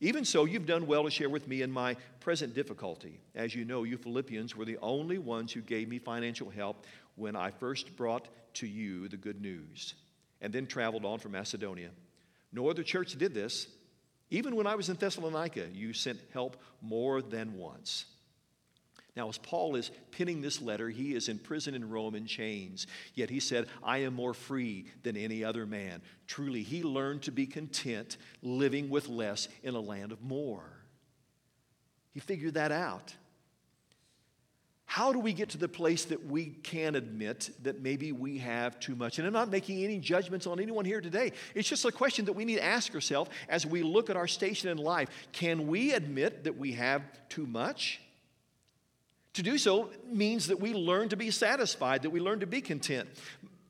Even 0.00 0.24
so, 0.24 0.44
you've 0.44 0.66
done 0.66 0.86
well 0.86 1.04
to 1.04 1.10
share 1.10 1.30
with 1.30 1.46
me 1.46 1.62
in 1.62 1.70
my 1.70 1.96
present 2.20 2.54
difficulty. 2.54 3.20
As 3.34 3.54
you 3.54 3.64
know, 3.64 3.84
you 3.84 3.96
Philippians 3.96 4.56
were 4.56 4.64
the 4.64 4.78
only 4.82 5.18
ones 5.18 5.52
who 5.52 5.60
gave 5.60 5.88
me 5.88 5.98
financial 5.98 6.50
help 6.50 6.84
when 7.16 7.36
I 7.36 7.50
first 7.50 7.96
brought 7.96 8.28
to 8.54 8.66
you 8.66 9.08
the 9.08 9.16
good 9.16 9.40
news 9.40 9.94
and 10.40 10.52
then 10.52 10.66
traveled 10.66 11.04
on 11.04 11.20
from 11.20 11.32
Macedonia. 11.32 11.90
No 12.52 12.68
other 12.68 12.82
church 12.82 13.16
did 13.16 13.34
this. 13.34 13.66
Even 14.30 14.56
when 14.56 14.66
I 14.66 14.74
was 14.74 14.88
in 14.88 14.96
Thessalonica, 14.96 15.68
you 15.72 15.92
sent 15.92 16.20
help 16.32 16.56
more 16.80 17.22
than 17.22 17.56
once. 17.56 18.06
Now, 19.16 19.28
as 19.28 19.38
Paul 19.38 19.76
is 19.76 19.92
penning 20.10 20.40
this 20.40 20.60
letter, 20.60 20.88
he 20.88 21.14
is 21.14 21.28
in 21.28 21.38
prison 21.38 21.74
in 21.74 21.88
Rome 21.88 22.16
in 22.16 22.26
chains. 22.26 22.88
Yet 23.14 23.30
he 23.30 23.38
said, 23.38 23.68
I 23.82 23.98
am 23.98 24.14
more 24.14 24.34
free 24.34 24.86
than 25.04 25.16
any 25.16 25.44
other 25.44 25.66
man. 25.66 26.02
Truly, 26.26 26.62
he 26.64 26.82
learned 26.82 27.22
to 27.22 27.30
be 27.30 27.46
content 27.46 28.16
living 28.42 28.90
with 28.90 29.08
less 29.08 29.48
in 29.62 29.74
a 29.74 29.80
land 29.80 30.10
of 30.10 30.20
more. 30.22 30.64
He 32.10 32.18
figured 32.18 32.54
that 32.54 32.72
out. 32.72 33.14
How 34.94 35.12
do 35.12 35.18
we 35.18 35.32
get 35.32 35.48
to 35.48 35.58
the 35.58 35.66
place 35.66 36.04
that 36.04 36.24
we 36.24 36.50
can 36.62 36.94
admit 36.94 37.50
that 37.64 37.82
maybe 37.82 38.12
we 38.12 38.38
have 38.38 38.78
too 38.78 38.94
much? 38.94 39.18
And 39.18 39.26
I'm 39.26 39.32
not 39.32 39.50
making 39.50 39.82
any 39.82 39.98
judgments 39.98 40.46
on 40.46 40.60
anyone 40.60 40.84
here 40.84 41.00
today. 41.00 41.32
It's 41.52 41.68
just 41.68 41.84
a 41.84 41.90
question 41.90 42.26
that 42.26 42.34
we 42.34 42.44
need 42.44 42.58
to 42.58 42.64
ask 42.64 42.94
ourselves 42.94 43.28
as 43.48 43.66
we 43.66 43.82
look 43.82 44.08
at 44.08 44.16
our 44.16 44.28
station 44.28 44.68
in 44.68 44.78
life. 44.78 45.08
Can 45.32 45.66
we 45.66 45.94
admit 45.94 46.44
that 46.44 46.56
we 46.56 46.74
have 46.74 47.02
too 47.28 47.44
much? 47.44 48.02
To 49.32 49.42
do 49.42 49.58
so 49.58 49.90
means 50.06 50.46
that 50.46 50.60
we 50.60 50.72
learn 50.72 51.08
to 51.08 51.16
be 51.16 51.32
satisfied, 51.32 52.02
that 52.02 52.10
we 52.10 52.20
learn 52.20 52.38
to 52.38 52.46
be 52.46 52.60
content. 52.60 53.08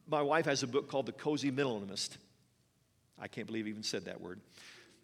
My 0.07 0.21
wife 0.21 0.45
has 0.45 0.63
a 0.63 0.67
book 0.67 0.91
called 0.91 1.07
The 1.07 1.13
Cozy 1.13 1.51
Minimalist. 1.51 2.19
I 3.19 3.29
can't 3.29 3.47
believe 3.47 3.65
I 3.65 3.71
even 3.71 3.83
said 3.83 4.05
that 4.05 4.21
word. 4.21 4.41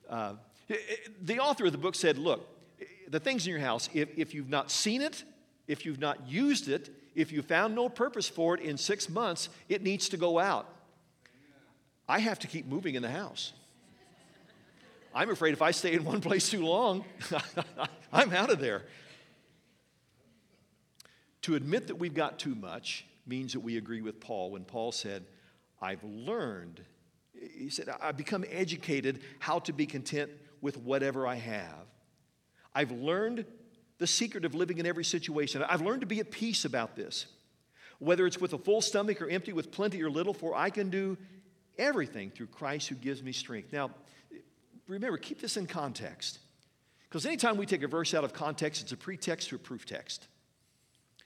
Uh, 0.07 0.35
the 1.23 1.39
author 1.39 1.65
of 1.65 1.73
the 1.73 1.79
book 1.79 1.95
said, 1.95 2.19
Look, 2.19 2.47
the 3.09 3.21
things 3.21 3.47
in 3.47 3.53
your 3.53 3.61
house, 3.61 3.89
if, 3.95 4.11
if 4.19 4.35
you've 4.35 4.51
not 4.51 4.71
seen 4.71 5.01
it, 5.01 5.25
if 5.71 5.87
you've 5.87 6.01
not 6.01 6.29
used 6.29 6.69
it, 6.69 6.91
if 7.15 7.31
you 7.31 7.43
found 7.43 7.77
no 7.77 7.89
purpose 7.89 8.29
for 8.29 8.57
it 8.57 8.61
in 8.61 8.77
six 8.77 9.09
months, 9.09 9.49
it 9.69 9.83
needs 9.83 10.09
to 10.09 10.17
go 10.17 10.39
out. 10.39 10.67
I 12.09 12.19
have 12.19 12.41
to 12.41 12.49
keep 12.49 12.67
moving 12.67 12.97
in 12.97 13.03
the 13.03 13.11
house. 13.11 13.53
I'm 15.15 15.31
afraid 15.31 15.53
if 15.53 15.63
I 15.63 15.71
stay 15.71 15.93
in 15.93 16.05
one 16.05 16.21
place 16.21 16.51
too 16.51 16.65
long, 16.65 17.05
I'm 18.13 18.33
out 18.33 18.51
of 18.51 18.59
there. 18.59 18.83
To 21.43 21.55
admit 21.55 21.87
that 21.87 21.97
we've 21.97 22.15
got 22.15 22.41
too 22.41 22.57
much 22.57 23.07
means 23.25 23.53
that 23.53 23.61
we 23.61 23.77
agree 23.77 24.03
with 24.03 24.19
Paul 24.21 24.51
when 24.51 24.65
Paul 24.65 24.91
said, 24.91 25.25
I've 25.81 26.03
learned. 26.03 26.81
He 27.33 27.71
said, 27.71 27.89
I've 28.01 28.17
become 28.17 28.45
educated 28.51 29.21
how 29.39 29.61
to 29.61 29.73
be 29.73 29.87
content 29.87 30.33
with 30.61 30.77
whatever 30.77 31.29
I 31.29 31.37
have. 31.37 31.87
I've 32.75 32.91
learned 32.91 33.47
the 34.01 34.07
secret 34.07 34.47
of 34.47 34.55
living 34.55 34.79
in 34.79 34.87
every 34.87 35.05
situation. 35.05 35.63
I've 35.63 35.83
learned 35.83 36.01
to 36.01 36.07
be 36.07 36.21
at 36.21 36.31
peace 36.31 36.65
about 36.65 36.97
this. 36.97 37.27
Whether 37.99 38.27
it's 38.27 38.41
with 38.41 38.55
a 38.55 38.59
full 38.59 38.81
stomach 38.81 39.21
or 39.21 39.29
empty, 39.29 39.53
with 39.53 39.71
plenty 39.71 40.03
or 40.03 40.11
little, 40.11 40.33
for 40.33 40.57
I 40.57 40.71
can 40.71 40.89
do 40.89 41.19
everything 41.79 42.31
through 42.31 42.47
Christ 42.47 42.89
who 42.89 42.95
gives 42.95 43.23
me 43.23 43.33
strength. 43.33 43.75
Now, 43.75 43.91
remember, 44.89 45.19
keep 45.19 45.39
this 45.39 45.59
in 45.59 45.67
context. 45.67 46.39
Because 47.09 47.27
anytime 47.27 47.59
we 47.59 47.67
take 47.67 47.83
a 47.83 47.89
verse 47.89 48.15
out 48.15 48.25
of 48.25 48.33
context, 48.33 48.81
it's 48.81 48.93
a 48.93 48.97
pretext 48.97 49.51
to 49.51 49.57
a 49.57 49.59
proof 49.59 49.85
text. 49.85 50.29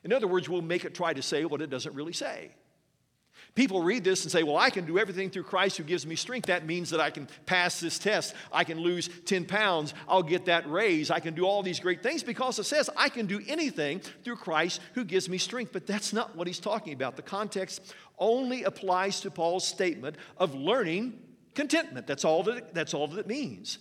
In 0.02 0.12
other 0.12 0.26
words, 0.26 0.48
we'll 0.48 0.60
make 0.60 0.84
it 0.84 0.94
try 0.94 1.12
to 1.12 1.22
say 1.22 1.44
what 1.44 1.62
it 1.62 1.70
doesn't 1.70 1.94
really 1.94 2.12
say. 2.12 2.50
People 3.54 3.82
read 3.82 4.02
this 4.02 4.24
and 4.24 4.32
say, 4.32 4.42
Well, 4.42 4.56
I 4.56 4.70
can 4.70 4.84
do 4.84 4.98
everything 4.98 5.30
through 5.30 5.44
Christ 5.44 5.76
who 5.76 5.84
gives 5.84 6.04
me 6.06 6.16
strength. 6.16 6.46
That 6.46 6.66
means 6.66 6.90
that 6.90 6.98
I 6.98 7.10
can 7.10 7.28
pass 7.46 7.78
this 7.78 8.00
test. 8.00 8.34
I 8.52 8.64
can 8.64 8.80
lose 8.80 9.08
10 9.26 9.44
pounds. 9.44 9.94
I'll 10.08 10.24
get 10.24 10.46
that 10.46 10.68
raise. 10.68 11.10
I 11.10 11.20
can 11.20 11.34
do 11.34 11.44
all 11.46 11.62
these 11.62 11.78
great 11.78 12.02
things 12.02 12.24
because 12.24 12.58
it 12.58 12.64
says 12.64 12.90
I 12.96 13.08
can 13.08 13.26
do 13.26 13.40
anything 13.46 14.00
through 14.24 14.36
Christ 14.36 14.80
who 14.94 15.04
gives 15.04 15.28
me 15.28 15.38
strength. 15.38 15.72
But 15.72 15.86
that's 15.86 16.12
not 16.12 16.34
what 16.34 16.48
he's 16.48 16.58
talking 16.58 16.92
about. 16.94 17.14
The 17.14 17.22
context 17.22 17.94
only 18.18 18.64
applies 18.64 19.20
to 19.20 19.30
Paul's 19.30 19.66
statement 19.66 20.16
of 20.36 20.54
learning 20.54 21.20
contentment. 21.54 22.08
That's 22.08 22.24
all 22.24 22.42
that 22.44 22.74
that's 22.74 22.92
all 22.92 23.06
that 23.06 23.20
it 23.20 23.28
means. 23.28 23.78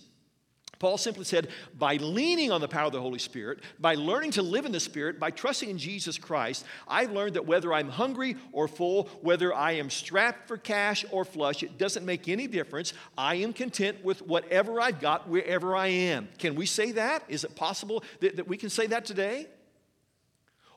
Paul 0.78 0.98
simply 0.98 1.24
said, 1.24 1.48
by 1.78 1.96
leaning 1.96 2.50
on 2.50 2.60
the 2.60 2.68
power 2.68 2.86
of 2.86 2.92
the 2.92 3.00
Holy 3.00 3.18
Spirit, 3.18 3.60
by 3.78 3.94
learning 3.94 4.32
to 4.32 4.42
live 4.42 4.66
in 4.66 4.72
the 4.72 4.80
Spirit, 4.80 5.18
by 5.20 5.30
trusting 5.30 5.70
in 5.70 5.78
Jesus 5.78 6.18
Christ, 6.18 6.64
I've 6.88 7.12
learned 7.12 7.34
that 7.34 7.46
whether 7.46 7.72
I'm 7.72 7.88
hungry 7.88 8.36
or 8.52 8.68
full, 8.68 9.04
whether 9.22 9.54
I 9.54 9.72
am 9.72 9.90
strapped 9.90 10.48
for 10.48 10.56
cash 10.56 11.04
or 11.10 11.24
flush, 11.24 11.62
it 11.62 11.78
doesn't 11.78 12.04
make 12.04 12.28
any 12.28 12.46
difference. 12.46 12.92
I 13.16 13.36
am 13.36 13.52
content 13.52 14.04
with 14.04 14.22
whatever 14.22 14.80
I've 14.80 15.00
got, 15.00 15.28
wherever 15.28 15.76
I 15.76 15.88
am. 15.88 16.28
Can 16.38 16.54
we 16.54 16.66
say 16.66 16.92
that? 16.92 17.24
Is 17.28 17.44
it 17.44 17.54
possible 17.54 18.04
that, 18.20 18.36
that 18.36 18.48
we 18.48 18.56
can 18.56 18.70
say 18.70 18.86
that 18.88 19.04
today? 19.04 19.46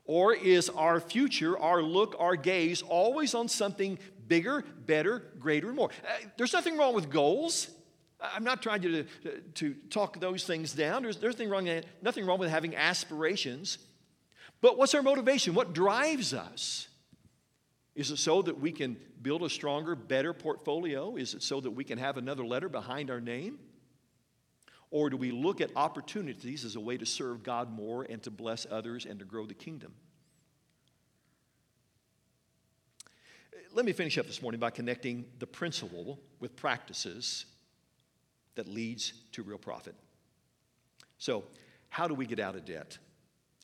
Or 0.05 0.33
is 0.33 0.69
our 0.69 1.01
future, 1.01 1.59
our 1.59 1.81
look, 1.81 2.15
our 2.17 2.37
gaze 2.37 2.81
always 2.81 3.35
on 3.35 3.49
something 3.49 3.99
bigger, 4.27 4.63
better, 4.85 5.23
greater, 5.37 5.67
and 5.67 5.75
more? 5.75 5.89
Uh, 5.89 6.27
there's 6.37 6.53
nothing 6.53 6.77
wrong 6.77 6.95
with 6.95 7.09
goals. 7.09 7.67
I'm 8.19 8.43
not 8.43 8.63
trying 8.63 8.81
to, 8.81 9.03
to, 9.03 9.41
to 9.55 9.73
talk 9.89 10.19
those 10.19 10.43
things 10.43 10.73
down. 10.73 11.03
There's, 11.03 11.17
there's 11.17 11.35
nothing, 11.35 11.49
wrong, 11.49 11.69
nothing 12.01 12.25
wrong 12.25 12.39
with 12.39 12.49
having 12.49 12.75
aspirations. 12.75 13.77
But 14.59 14.77
what's 14.77 14.95
our 14.95 15.03
motivation? 15.03 15.53
What 15.53 15.73
drives 15.73 16.33
us? 16.33 16.87
Is 17.95 18.11
it 18.11 18.17
so 18.17 18.41
that 18.43 18.59
we 18.59 18.71
can 18.71 18.97
build 19.21 19.43
a 19.43 19.49
stronger, 19.49 19.95
better 19.95 20.33
portfolio? 20.33 21.15
Is 21.15 21.33
it 21.35 21.43
so 21.43 21.59
that 21.61 21.71
we 21.71 21.83
can 21.83 21.97
have 21.99 22.17
another 22.17 22.45
letter 22.45 22.69
behind 22.69 23.11
our 23.11 23.21
name? 23.21 23.59
Or 24.89 25.09
do 25.09 25.17
we 25.17 25.31
look 25.31 25.61
at 25.61 25.71
opportunities 25.75 26.63
as 26.63 26.75
a 26.75 26.79
way 26.79 26.97
to 26.97 27.05
serve 27.05 27.43
God 27.43 27.71
more 27.71 28.03
and 28.03 28.21
to 28.23 28.31
bless 28.31 28.65
others 28.69 29.05
and 29.05 29.19
to 29.19 29.25
grow 29.25 29.45
the 29.45 29.53
kingdom? 29.53 29.93
Let 33.73 33.85
me 33.85 33.91
finish 33.91 34.17
up 34.17 34.25
this 34.25 34.41
morning 34.41 34.59
by 34.59 34.71
connecting 34.71 35.25
the 35.39 35.45
principle 35.45 36.19
with 36.39 36.55
practices 36.55 37.45
that 38.57 38.67
leads 38.67 39.13
to 39.31 39.41
real 39.41 39.57
profit. 39.57 39.95
So, 41.17 41.45
how 41.89 42.07
do 42.07 42.13
we 42.13 42.25
get 42.25 42.39
out 42.39 42.55
of 42.55 42.65
debt? 42.65 42.97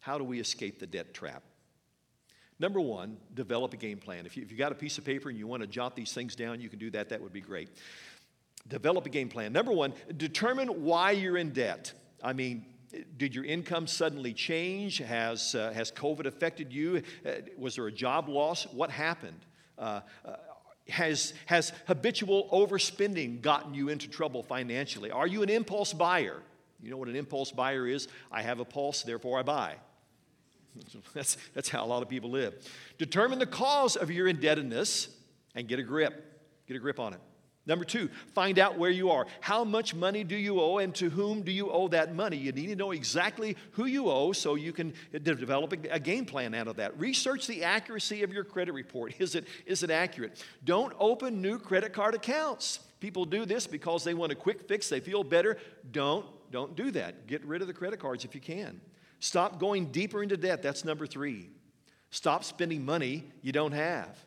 How 0.02 0.18
do 0.18 0.24
we 0.24 0.40
escape 0.40 0.80
the 0.80 0.88
debt 0.88 1.14
trap? 1.14 1.44
Number 2.60 2.80
one, 2.80 3.18
develop 3.34 3.74
a 3.74 3.78
game 3.78 3.98
plan. 3.98 4.26
If, 4.26 4.38
you, 4.38 4.46
have 4.48 4.58
got 4.58 4.72
a 4.72 4.76
piece 4.76 4.98
of 4.98 5.04
paper 5.04 5.30
and 5.30 5.38
you 5.38 5.48
want 5.48 5.62
to 5.62 5.68
jot 5.68 5.96
these 5.96 6.14
things 6.14 6.36
down, 6.36 6.62
you 6.62 6.70
can 6.70 6.80
do 6.80 6.90
that. 6.92 7.10
That 7.10 7.22
would 7.22 7.34
be 7.34 7.42
great. 7.42 7.70
Develop 8.68 9.06
a 9.06 9.10
game 9.10 9.28
plan. 9.28 9.52
Number 9.52 9.74
one, 9.74 9.94
determine 10.16 10.84
why 10.84 11.12
you're 11.12 11.38
in 11.38 11.52
debt. 11.52 11.92
I 12.24 12.32
mean, 12.32 12.66
did 13.18 13.36
your 13.36 13.44
income 13.44 13.88
suddenly 13.88 14.34
change? 14.34 15.00
Has, 15.00 15.56
uh, 15.56 15.72
has 15.74 15.92
COVID 15.92 16.26
affected 16.26 16.72
you? 16.72 17.02
Uh, 17.26 17.32
was 17.58 17.76
there 17.76 17.88
a 17.88 17.92
job 17.92 18.30
loss? 18.30 18.66
What 18.72 18.90
happened? 18.90 19.40
Uh, 19.78 20.02
uh 20.24 20.36
has, 20.90 21.34
has 21.46 21.72
habitual 21.88 22.50
overspending 22.52 23.42
gotten 23.42 23.74
you 23.74 23.90
into 23.90 24.08
trouble 24.08 24.44
financially? 24.44 25.12
Are 25.12 25.28
you 25.28 25.44
an 25.44 25.50
impulse 25.50 25.94
buyer? 25.94 26.42
You 26.82 26.92
know 26.92 26.98
what 26.98 27.08
an 27.08 27.16
impulse 27.16 27.52
buyer 27.52 27.88
is? 27.88 28.08
I 28.32 28.42
have 28.42 28.60
a 28.60 28.66
pulse, 28.66 29.04
therefore 29.04 29.40
I 29.40 29.44
buy. 29.44 29.76
That's, 31.14 31.38
that's 31.54 31.70
how 31.70 31.86
a 31.86 31.88
lot 31.88 32.02
of 32.02 32.10
people 32.10 32.32
live. 32.32 32.56
Determine 32.98 33.38
the 33.38 33.46
cause 33.46 33.96
of 33.96 34.10
your 34.10 34.28
indebtedness 34.28 35.08
and 35.54 35.68
get 35.68 35.78
a 35.78 35.84
grip. 35.84 36.42
Get 36.68 36.76
a 36.76 36.80
grip 36.80 37.00
on 37.00 37.14
it. 37.14 37.20
Number 37.66 37.86
two, 37.86 38.10
find 38.34 38.60
out 38.60 38.78
where 38.78 38.90
you 38.90 39.10
are. 39.12 39.26
How 39.40 39.64
much 39.64 39.96
money 39.96 40.26
do 40.26 40.36
you 40.36 40.60
owe 40.60 40.80
and 40.80 40.94
to 40.96 41.10
whom 41.10 41.44
do 41.44 41.52
you 41.52 41.72
owe 41.72 41.88
that 41.90 42.14
money? 42.14 42.36
You 42.36 42.52
need 42.52 42.68
to 42.68 42.76
know 42.76 42.92
exactly 42.92 43.56
who 43.72 43.86
you 43.86 44.10
owe 44.10 44.34
so 44.34 44.56
you 44.56 44.74
can 44.74 44.94
develop 45.24 45.72
a 45.72 46.00
game 46.00 46.26
plan 46.26 46.54
out 46.54 46.68
of 46.68 46.76
that. 46.76 47.00
Research 47.00 47.48
the 47.48 47.64
accuracy 47.64 48.22
of 48.24 48.34
your 48.34 48.44
credit 48.44 48.74
report. 48.74 49.14
Is 49.20 49.36
it, 49.36 49.46
is 49.66 49.84
it 49.84 49.90
accurate? 49.90 50.44
Don't 50.66 50.94
open 51.00 51.42
new 51.42 51.58
credit 51.58 51.94
card 51.94 52.14
accounts. 52.14 52.80
People 53.00 53.24
do 53.24 53.46
this 53.46 53.68
because 53.68 54.04
they 54.04 54.14
want 54.14 54.34
a 54.34 54.36
quick 54.36 54.68
fix, 54.68 54.90
they 54.90 55.00
feel 55.00 55.24
better. 55.24 55.58
Don't, 55.92 56.26
don't 56.52 56.76
do 56.76 56.92
that. 56.92 57.28
Get 57.28 57.46
rid 57.46 57.62
of 57.62 57.68
the 57.68 57.74
credit 57.74 58.00
cards 58.00 58.26
if 58.26 58.36
you 58.36 58.42
can. 58.42 58.82
Stop 59.20 59.60
going 59.60 59.86
deeper 59.88 60.22
into 60.22 60.36
debt. 60.36 60.62
That's 60.62 60.84
number 60.84 61.08
three. 61.08 61.50
Stop 62.10 62.44
spending 62.44 62.84
money 62.84 63.24
you 63.42 63.54
don't 63.54 63.72
have. 63.72 64.18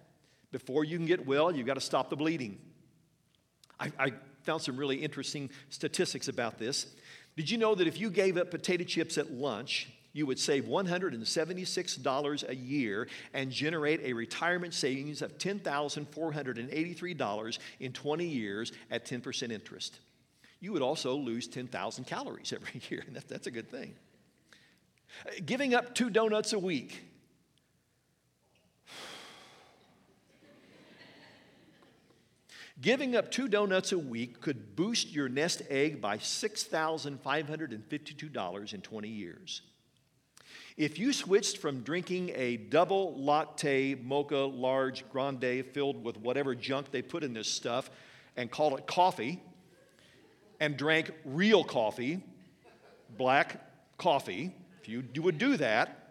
Before 0.53 0.85
you 0.85 0.97
can 0.97 1.07
get 1.07 1.27
well, 1.27 1.55
you've 1.55 1.67
got 1.67 1.75
to 1.75 1.81
stop 1.83 2.09
the 2.09 2.17
bleeding. 2.17 2.59
I, 3.79 3.93
I 3.99 4.13
found 4.43 4.63
some 4.63 4.77
really 4.77 4.97
interesting 4.97 5.51
statistics 5.69 6.29
about 6.29 6.59
this. 6.59 6.87
Did 7.37 7.51
you 7.51 7.59
know 7.59 7.75
that 7.75 7.87
if 7.87 8.01
you 8.01 8.11
gave 8.11 8.37
up 8.37 8.51
potato 8.51 8.85
chips 8.85 9.19
at 9.19 9.33
lunch, 9.33 9.89
you 10.17 10.25
would 10.25 10.39
save 10.39 10.65
$176 10.65 12.49
a 12.49 12.57
year 12.57 13.07
and 13.35 13.51
generate 13.51 14.01
a 14.01 14.15
retirement 14.15 14.73
savings 14.73 15.21
of 15.21 15.37
$10,483 15.37 17.59
in 17.81 17.93
20 17.93 18.27
years 18.27 18.73
at 18.91 19.05
10% 19.05 19.53
interest. 19.53 20.01
You 20.61 20.73
would 20.73 20.81
also 20.81 21.15
lose 21.17 21.47
10,000 21.49 22.05
calories 22.05 22.51
every 22.55 22.81
year, 22.89 23.05
and 23.07 23.15
that, 23.15 23.29
that's 23.29 23.47
a 23.47 23.51
good 23.51 23.71
thing. 23.71 23.95
Giving 25.45 25.75
up 25.75 25.95
two 25.95 26.09
donuts 26.09 26.55
a 26.55 26.59
week 26.59 27.05
Giving 32.81 33.15
up 33.17 33.31
two 33.31 33.49
donuts 33.49 33.93
a 33.93 33.99
week 33.99 34.43
could 34.43 34.77
boost 34.77 35.11
your 35.11 35.31
nest 35.31 35.63
egg 35.71 35.99
by 36.01 36.19
$6,552 36.19 38.75
in 38.75 38.81
20 38.83 39.09
years. 39.09 39.63
If 40.77 40.99
you 40.99 41.15
switched 41.15 41.57
from 41.57 41.81
drinking 41.81 42.33
a 42.35 42.59
double 42.59 43.17
latte 43.17 43.95
mocha 43.95 44.37
large 44.37 45.09
grande 45.11 45.65
filled 45.73 46.05
with 46.05 46.19
whatever 46.19 46.55
junk 46.55 46.91
they 46.91 47.01
put 47.01 47.25
in 47.25 47.33
this 47.33 47.49
stuff 47.49 47.89
and 48.37 48.51
called 48.51 48.79
it 48.79 48.87
coffee, 48.87 49.43
and 50.61 50.77
drank 50.77 51.13
real 51.25 51.65
coffee, 51.65 52.23
black 53.17 53.59
coffee, 53.97 54.55
if 54.83 54.89
you 54.89 55.03
would 55.23 55.39
do 55.39 55.57
that, 55.57 56.06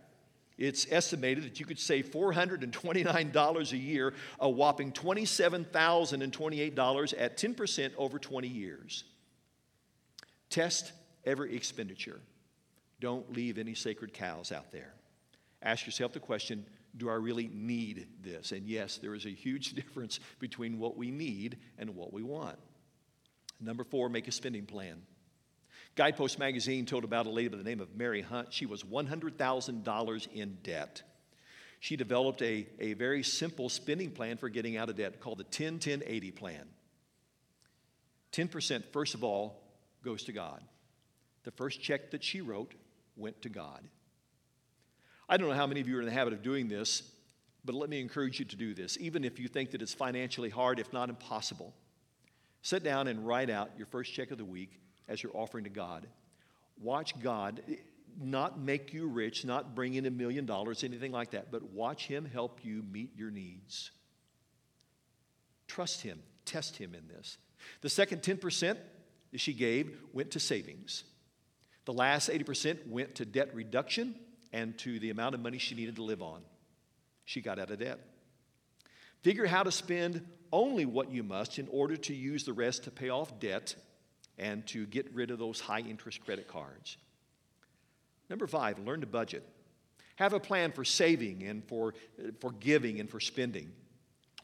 it's 0.57 0.87
estimated 0.89 1.43
that 1.43 1.59
you 1.59 1.65
could 1.65 1.79
save 1.79 2.11
$429 2.11 3.71
a 3.71 3.77
year, 3.77 4.13
a 4.39 4.49
whopping 4.49 4.93
$27,028 4.93 7.13
at 7.17 7.37
10% 7.37 7.91
over 7.97 8.17
20 8.17 8.47
years. 8.47 9.03
Test 10.49 10.93
every 11.25 11.53
expenditure. 11.55 12.21
Don't 13.01 13.33
leave 13.33 13.57
any 13.57 13.73
sacred 13.73 14.13
cows 14.13 14.53
out 14.53 14.71
there. 14.71 14.93
ask 15.61 15.85
yourself 15.85 16.13
the 16.13 16.19
question 16.19 16.65
do 16.97 17.09
I 17.09 17.15
really 17.15 17.49
need 17.51 18.07
this? 18.21 18.53
And 18.53 18.65
yes, 18.65 18.97
there 18.97 19.13
is 19.15 19.25
a 19.25 19.29
huge 19.29 19.73
difference 19.75 20.21
between 20.39 20.79
what 20.79 20.95
we 20.95 21.11
need 21.11 21.57
and 21.77 21.93
what 21.95 22.13
we 22.13 22.23
want. 22.23 22.57
Number 23.59 23.83
four, 23.83 24.07
make 24.09 24.29
a 24.29 24.31
spending 24.31 24.65
plan. 24.65 25.01
Guidepost 25.95 26.37
magazine 26.39 26.85
told 26.85 27.05
about 27.05 27.25
a 27.25 27.29
lady 27.29 27.47
by 27.47 27.57
the 27.57 27.63
name 27.63 27.79
of 27.79 27.95
Mary 27.95 28.21
Hunt. 28.21 28.51
She 28.51 28.65
was 28.65 28.83
$100,000 28.83 30.33
in 30.33 30.57
debt. 30.61 31.01
She 31.79 31.95
developed 31.95 32.41
a, 32.41 32.67
a 32.79 32.93
very 32.93 33.23
simple 33.23 33.69
spending 33.69 34.11
plan 34.11 34.35
for 34.35 34.49
getting 34.49 34.75
out 34.75 34.89
of 34.89 34.97
debt 34.97 35.21
called 35.21 35.37
the 35.37 35.45
10 35.45 35.79
10 35.79 36.03
80 36.05 36.31
plan. 36.31 36.67
10%, 38.33 38.83
first 38.91 39.13
of 39.13 39.23
all, 39.23 39.63
goes 40.03 40.23
to 40.25 40.33
God. 40.33 40.61
The 41.43 41.51
first 41.51 41.81
check 41.81 42.11
that 42.11 42.23
she 42.23 42.41
wrote 42.41 42.73
went 43.15 43.41
to 43.43 43.49
God. 43.49 43.81
I 45.29 45.37
don't 45.37 45.47
know 45.47 45.55
how 45.55 45.67
many 45.67 45.79
of 45.79 45.87
you 45.87 45.97
are 45.97 46.01
in 46.01 46.05
the 46.05 46.11
habit 46.11 46.33
of 46.33 46.43
doing 46.43 46.67
this, 46.67 47.03
but 47.63 47.73
let 47.73 47.89
me 47.89 48.01
encourage 48.01 48.39
you 48.39 48.45
to 48.45 48.55
do 48.57 48.73
this, 48.73 48.97
even 48.99 49.23
if 49.23 49.39
you 49.39 49.47
think 49.47 49.71
that 49.71 49.81
it's 49.81 49.93
financially 49.93 50.49
hard, 50.49 50.79
if 50.79 50.91
not 50.91 51.09
impossible. 51.09 51.73
Sit 52.61 52.83
down 52.83 53.07
and 53.07 53.25
write 53.25 53.49
out 53.49 53.69
your 53.77 53.87
first 53.87 54.13
check 54.13 54.31
of 54.31 54.37
the 54.37 54.45
week 54.45 54.81
as 55.07 55.21
you're 55.21 55.35
offering 55.35 55.63
to 55.65 55.69
God. 55.69 56.07
Watch 56.81 57.19
God 57.21 57.61
not 58.21 58.59
make 58.59 58.93
you 58.93 59.07
rich, 59.07 59.45
not 59.45 59.75
bring 59.75 59.95
in 59.95 60.05
a 60.05 60.11
million 60.11 60.45
dollars, 60.45 60.83
anything 60.83 61.11
like 61.11 61.31
that, 61.31 61.51
but 61.51 61.63
watch 61.71 62.07
Him 62.07 62.25
help 62.25 62.59
you 62.63 62.83
meet 62.91 63.11
your 63.17 63.31
needs. 63.31 63.91
Trust 65.67 66.01
Him, 66.01 66.21
test 66.45 66.77
Him 66.77 66.93
in 66.93 67.07
this. 67.07 67.37
The 67.81 67.89
second 67.89 68.21
10% 68.21 68.77
that 69.31 69.39
she 69.39 69.53
gave 69.53 69.97
went 70.13 70.31
to 70.31 70.39
savings. 70.39 71.03
The 71.85 71.93
last 71.93 72.29
80% 72.29 72.87
went 72.87 73.15
to 73.15 73.25
debt 73.25 73.53
reduction 73.53 74.15
and 74.53 74.77
to 74.79 74.99
the 74.99 75.09
amount 75.09 75.35
of 75.35 75.41
money 75.41 75.57
she 75.57 75.75
needed 75.75 75.97
to 75.97 76.03
live 76.03 76.21
on. 76.21 76.41
She 77.25 77.41
got 77.41 77.59
out 77.59 77.71
of 77.71 77.79
debt. 77.79 77.99
Figure 79.21 79.45
how 79.45 79.63
to 79.63 79.71
spend 79.71 80.25
only 80.51 80.85
what 80.85 81.11
you 81.11 81.23
must 81.23 81.59
in 81.59 81.67
order 81.69 81.97
to 81.97 82.13
use 82.13 82.43
the 82.43 82.53
rest 82.53 82.83
to 82.83 82.91
pay 82.91 83.09
off 83.09 83.39
debt 83.39 83.75
and 84.37 84.65
to 84.67 84.85
get 84.85 85.13
rid 85.13 85.31
of 85.31 85.39
those 85.39 85.59
high 85.59 85.79
interest 85.79 86.23
credit 86.23 86.47
cards. 86.47 86.97
Number 88.29 88.47
five, 88.47 88.79
learn 88.79 89.01
to 89.01 89.07
budget. 89.07 89.47
Have 90.15 90.33
a 90.33 90.39
plan 90.39 90.71
for 90.71 90.83
saving 90.85 91.43
and 91.43 91.63
for, 91.67 91.93
for 92.39 92.51
giving 92.51 92.99
and 92.99 93.09
for 93.09 93.19
spending. 93.19 93.71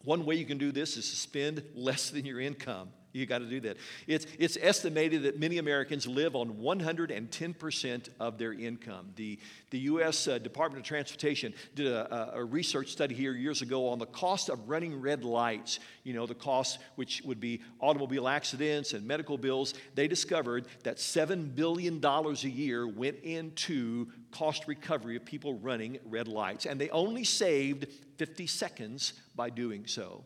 One 0.04 0.26
way 0.26 0.36
you 0.36 0.46
can 0.46 0.58
do 0.58 0.72
this 0.72 0.98
is 0.98 1.10
to 1.10 1.16
spend 1.16 1.64
less 1.76 2.10
than 2.10 2.26
your 2.26 2.40
income. 2.40 2.90
You 3.14 3.26
got 3.26 3.40
to 3.40 3.46
do 3.46 3.60
that. 3.62 3.78
It's, 4.08 4.26
it's 4.40 4.58
estimated 4.62 5.24
that 5.24 5.40
many 5.40 5.58
Americans 5.58 6.08
live 6.08 6.36
on 6.36 6.54
110% 6.56 8.10
of 8.20 8.38
their 8.38 8.54
income. 8.54 9.10
The, 9.16 9.38
the 9.70 9.80
U.S. 9.80 10.28
Uh, 10.28 10.38
Department 10.38 10.84
of 10.84 10.88
Transportation 10.88 11.54
did 11.76 11.88
a, 11.88 12.36
a, 12.36 12.44
research 12.44 12.90
study 12.90 13.14
here 13.14 13.34
years 13.34 13.62
ago 13.62 13.90
on 13.90 14.00
the 14.00 14.06
cost 14.06 14.50
of 14.50 14.70
running 14.70 15.00
red 15.02 15.24
lights. 15.26 15.80
You 16.04 16.14
know, 16.14 16.26
the 16.26 16.36
cost, 16.36 16.80
which 16.96 17.22
would 17.26 17.40
be 17.40 17.62
automobile 17.80 18.28
accidents 18.28 18.94
and 18.94 19.06
medical 19.06 19.38
bills. 19.38 19.74
They 19.96 20.08
discovered 20.08 20.68
that 20.84 20.98
$7 20.98 21.54
billion 21.56 22.04
a 22.04 22.34
year 22.48 22.88
went 22.88 23.20
into 23.24 24.08
cost 24.32 24.68
recovery 24.68 25.18
of 25.18 25.26
people 25.26 25.56
running 25.56 26.00
red 26.06 26.28
lights. 26.28 26.66
And 26.66 26.80
they 26.80 26.90
only 26.90 27.26
saved 27.26 27.88
50 28.18 28.48
seconds 28.48 29.14
by 29.36 29.50
doing 29.50 29.86
so. 29.86 30.24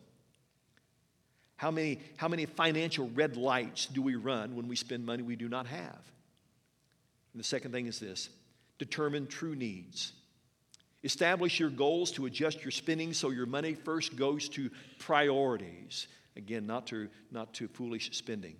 How 1.56 1.70
many, 1.70 2.00
how 2.16 2.28
many 2.28 2.46
financial 2.46 3.10
red 3.14 3.36
lights 3.36 3.86
do 3.86 4.02
we 4.02 4.14
run 4.14 4.56
when 4.56 4.68
we 4.68 4.76
spend 4.76 5.06
money 5.06 5.22
we 5.22 5.36
do 5.36 5.48
not 5.48 5.66
have? 5.66 6.00
And 7.32 7.40
the 7.40 7.44
second 7.44 7.72
thing 7.72 7.86
is 7.86 7.98
this 7.98 8.28
determine 8.78 9.26
true 9.26 9.54
needs. 9.54 10.12
Establish 11.04 11.60
your 11.60 11.70
goals 11.70 12.10
to 12.12 12.26
adjust 12.26 12.64
your 12.64 12.70
spending 12.70 13.12
so 13.12 13.30
your 13.30 13.46
money 13.46 13.74
first 13.74 14.16
goes 14.16 14.48
to 14.50 14.70
priorities. 14.98 16.08
Again, 16.36 16.66
not 16.66 16.88
to, 16.88 17.08
not 17.30 17.54
to 17.54 17.68
foolish 17.68 18.10
spending. 18.12 18.56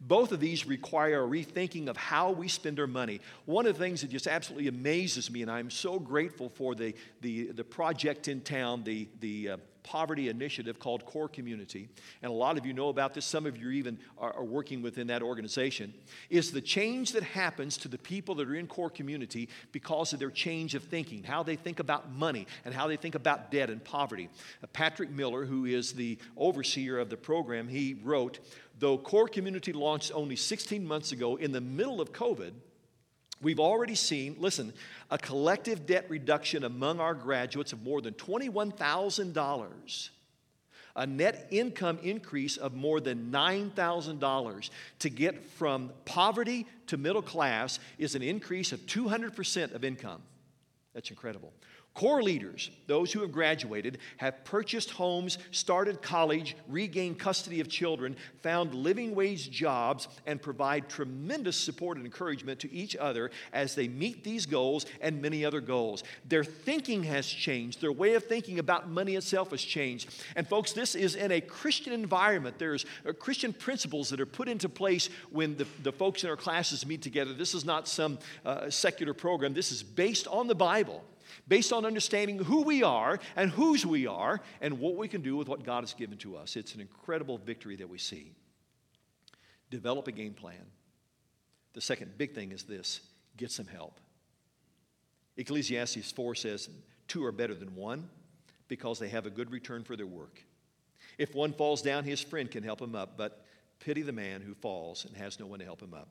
Both 0.00 0.32
of 0.32 0.40
these 0.40 0.66
require 0.66 1.24
a 1.24 1.28
rethinking 1.28 1.88
of 1.88 1.96
how 1.96 2.30
we 2.30 2.48
spend 2.48 2.78
our 2.80 2.86
money. 2.86 3.20
One 3.44 3.66
of 3.66 3.76
the 3.76 3.84
things 3.84 4.02
that 4.02 4.10
just 4.10 4.26
absolutely 4.26 4.68
amazes 4.68 5.30
me, 5.30 5.42
and 5.42 5.50
I'm 5.50 5.70
so 5.70 5.98
grateful 5.98 6.48
for 6.48 6.74
the, 6.74 6.94
the, 7.20 7.52
the 7.52 7.64
project 7.64 8.28
in 8.28 8.40
town, 8.40 8.84
the, 8.84 9.08
the 9.20 9.50
uh, 9.50 9.56
poverty 9.84 10.28
initiative 10.28 10.80
called 10.80 11.04
Core 11.04 11.28
Community, 11.28 11.88
and 12.22 12.32
a 12.32 12.34
lot 12.34 12.58
of 12.58 12.66
you 12.66 12.72
know 12.72 12.88
about 12.88 13.14
this, 13.14 13.24
some 13.24 13.46
of 13.46 13.56
you 13.56 13.70
even 13.70 13.98
are, 14.18 14.32
are, 14.32 14.44
working 14.44 14.82
within 14.82 15.06
that 15.06 15.22
organization, 15.22 15.94
is 16.30 16.50
the 16.50 16.60
change 16.60 17.12
that 17.12 17.22
happens 17.22 17.76
to 17.76 17.88
the 17.88 17.98
people 17.98 18.34
that 18.36 18.48
are 18.48 18.54
in 18.54 18.66
Core 18.66 18.90
Community 18.90 19.48
because 19.70 20.12
of 20.12 20.18
their 20.18 20.30
change 20.30 20.74
of 20.74 20.82
thinking, 20.84 21.22
how 21.22 21.42
they 21.42 21.54
think 21.54 21.78
about 21.78 22.10
money 22.10 22.46
and 22.64 22.74
how 22.74 22.88
they 22.88 22.96
think 22.96 23.14
about 23.14 23.50
debt 23.50 23.70
and 23.70 23.84
poverty. 23.84 24.28
Uh, 24.62 24.66
Patrick 24.68 25.10
Miller, 25.10 25.44
who 25.44 25.66
is 25.66 25.92
the 25.92 26.18
overseer 26.36 26.98
of 26.98 27.10
the 27.10 27.16
program, 27.16 27.68
he 27.68 27.94
wrote, 28.02 28.40
though 28.78 28.98
Core 28.98 29.28
Community 29.28 29.72
launched 29.72 30.10
only 30.14 30.34
16 30.34 30.84
months 30.84 31.12
ago 31.12 31.36
in 31.36 31.52
the 31.52 31.60
middle 31.60 32.00
of 32.00 32.12
COVID, 32.12 32.52
We've 33.42 33.60
already 33.60 33.94
seen, 33.94 34.36
listen, 34.38 34.72
a 35.10 35.18
collective 35.18 35.86
debt 35.86 36.06
reduction 36.08 36.64
among 36.64 37.00
our 37.00 37.14
graduates 37.14 37.72
of 37.72 37.82
more 37.82 38.00
than 38.00 38.14
$21,000, 38.14 40.08
a 40.96 41.06
net 41.06 41.48
income 41.50 41.98
increase 42.02 42.56
of 42.56 42.74
more 42.74 43.00
than 43.00 43.30
$9,000. 43.30 44.70
To 45.00 45.10
get 45.10 45.44
from 45.44 45.90
poverty 46.04 46.66
to 46.86 46.96
middle 46.96 47.22
class 47.22 47.80
is 47.98 48.14
an 48.14 48.22
increase 48.22 48.72
of 48.72 48.80
200% 48.86 49.74
of 49.74 49.84
income. 49.84 50.22
That's 50.94 51.10
incredible. 51.10 51.52
Core 51.94 52.24
leaders, 52.24 52.72
those 52.88 53.12
who 53.12 53.20
have 53.20 53.30
graduated, 53.30 53.98
have 54.16 54.44
purchased 54.44 54.90
homes, 54.90 55.38
started 55.52 56.02
college, 56.02 56.56
regained 56.68 57.20
custody 57.20 57.60
of 57.60 57.68
children, 57.68 58.16
found 58.42 58.74
living 58.74 59.14
wage 59.14 59.48
jobs, 59.48 60.08
and 60.26 60.42
provide 60.42 60.88
tremendous 60.88 61.56
support 61.56 61.96
and 61.96 62.04
encouragement 62.04 62.58
to 62.58 62.72
each 62.72 62.96
other 62.96 63.30
as 63.52 63.76
they 63.76 63.86
meet 63.86 64.24
these 64.24 64.44
goals 64.44 64.86
and 65.00 65.22
many 65.22 65.44
other 65.44 65.60
goals. 65.60 66.02
Their 66.28 66.42
thinking 66.42 67.04
has 67.04 67.28
changed, 67.28 67.80
their 67.80 67.92
way 67.92 68.14
of 68.14 68.24
thinking 68.24 68.58
about 68.58 68.88
money 68.90 69.14
itself 69.14 69.52
has 69.52 69.62
changed. 69.62 70.20
And, 70.34 70.48
folks, 70.48 70.72
this 70.72 70.96
is 70.96 71.14
in 71.14 71.30
a 71.30 71.40
Christian 71.40 71.92
environment. 71.92 72.58
There's 72.58 72.86
uh, 73.08 73.12
Christian 73.12 73.52
principles 73.52 74.08
that 74.10 74.20
are 74.20 74.26
put 74.26 74.48
into 74.48 74.68
place 74.68 75.10
when 75.30 75.56
the, 75.56 75.66
the 75.84 75.92
folks 75.92 76.24
in 76.24 76.30
our 76.30 76.36
classes 76.36 76.84
meet 76.84 77.02
together. 77.02 77.32
This 77.32 77.54
is 77.54 77.64
not 77.64 77.86
some 77.86 78.18
uh, 78.44 78.68
secular 78.68 79.14
program, 79.14 79.54
this 79.54 79.70
is 79.70 79.84
based 79.84 80.26
on 80.26 80.48
the 80.48 80.56
Bible 80.56 81.04
based 81.46 81.72
on 81.72 81.84
understanding 81.84 82.38
who 82.38 82.62
we 82.62 82.82
are 82.82 83.18
and 83.36 83.50
whose 83.50 83.84
we 83.84 84.06
are 84.06 84.40
and 84.60 84.78
what 84.78 84.96
we 84.96 85.08
can 85.08 85.22
do 85.22 85.36
with 85.36 85.48
what 85.48 85.64
God 85.64 85.82
has 85.82 85.94
given 85.94 86.18
to 86.18 86.36
us. 86.36 86.56
It's 86.56 86.74
an 86.74 86.80
incredible 86.80 87.38
victory 87.38 87.76
that 87.76 87.88
we 87.88 87.98
see. 87.98 88.32
Develop 89.70 90.08
a 90.08 90.12
game 90.12 90.34
plan. 90.34 90.66
The 91.72 91.80
second 91.80 92.16
big 92.16 92.34
thing 92.34 92.52
is 92.52 92.62
this 92.62 93.00
get 93.36 93.50
some 93.50 93.66
help. 93.66 94.00
Ecclesiastes 95.36 96.12
4 96.12 96.34
says, 96.34 96.68
Two 97.08 97.24
are 97.24 97.32
better 97.32 97.54
than 97.54 97.74
one 97.74 98.08
because 98.68 98.98
they 98.98 99.08
have 99.08 99.26
a 99.26 99.30
good 99.30 99.50
return 99.50 99.84
for 99.84 99.96
their 99.96 100.06
work. 100.06 100.42
If 101.18 101.34
one 101.34 101.52
falls 101.52 101.82
down, 101.82 102.04
his 102.04 102.20
friend 102.20 102.50
can 102.50 102.62
help 102.62 102.80
him 102.80 102.94
up, 102.94 103.16
but 103.16 103.44
pity 103.80 104.02
the 104.02 104.12
man 104.12 104.40
who 104.40 104.54
falls 104.54 105.04
and 105.04 105.16
has 105.16 105.38
no 105.38 105.46
one 105.46 105.58
to 105.58 105.64
help 105.64 105.82
him 105.82 105.94
up. 105.94 106.08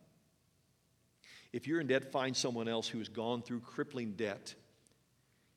If 1.52 1.68
you're 1.68 1.80
in 1.80 1.88
debt, 1.88 2.12
find 2.12 2.36
someone 2.36 2.68
else 2.68 2.88
who 2.88 3.00
has 3.00 3.10
gone 3.10 3.42
through 3.42 3.62
crippling 3.62 4.14
debt 4.14 4.54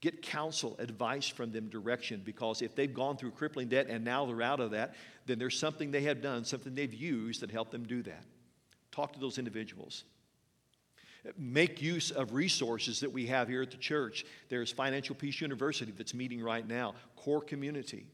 Get 0.00 0.22
counsel, 0.22 0.76
advice 0.78 1.26
from 1.26 1.52
them, 1.52 1.68
direction, 1.68 2.22
because 2.24 2.61
if 2.61 2.74
they've 2.74 2.92
gone 2.92 3.16
through 3.16 3.30
crippling 3.30 3.68
debt 3.68 3.87
and 3.88 4.04
now 4.04 4.26
they're 4.26 4.42
out 4.42 4.61
of 4.61 4.72
that, 4.72 4.94
then 5.24 5.38
there's 5.38 5.59
something 5.59 5.90
they 5.90 6.02
have 6.02 6.20
done, 6.20 6.44
something 6.44 6.74
they've 6.74 6.92
used 6.92 7.40
that 7.40 7.50
helped 7.50 7.72
them 7.72 7.85
do 7.85 8.02
that. 8.02 8.24
Talk 8.92 9.14
to 9.14 9.18
those 9.18 9.38
individuals. 9.38 10.04
Make 11.37 11.82
use 11.82 12.11
of 12.11 12.35
resources 12.35 13.00
that 13.00 13.11
we 13.11 13.26
have 13.26 13.48
here 13.48 13.62
at 13.62 13.70
the 13.70 13.76
church. 13.78 14.24
There's 14.48 14.70
Financial 14.70 15.14
Peace 15.14 15.40
University 15.40 15.92
that's 15.96 16.14
meeting 16.14 16.42
right 16.42 16.66
now, 16.66 16.94
Core 17.16 17.40
Community. 17.40 18.06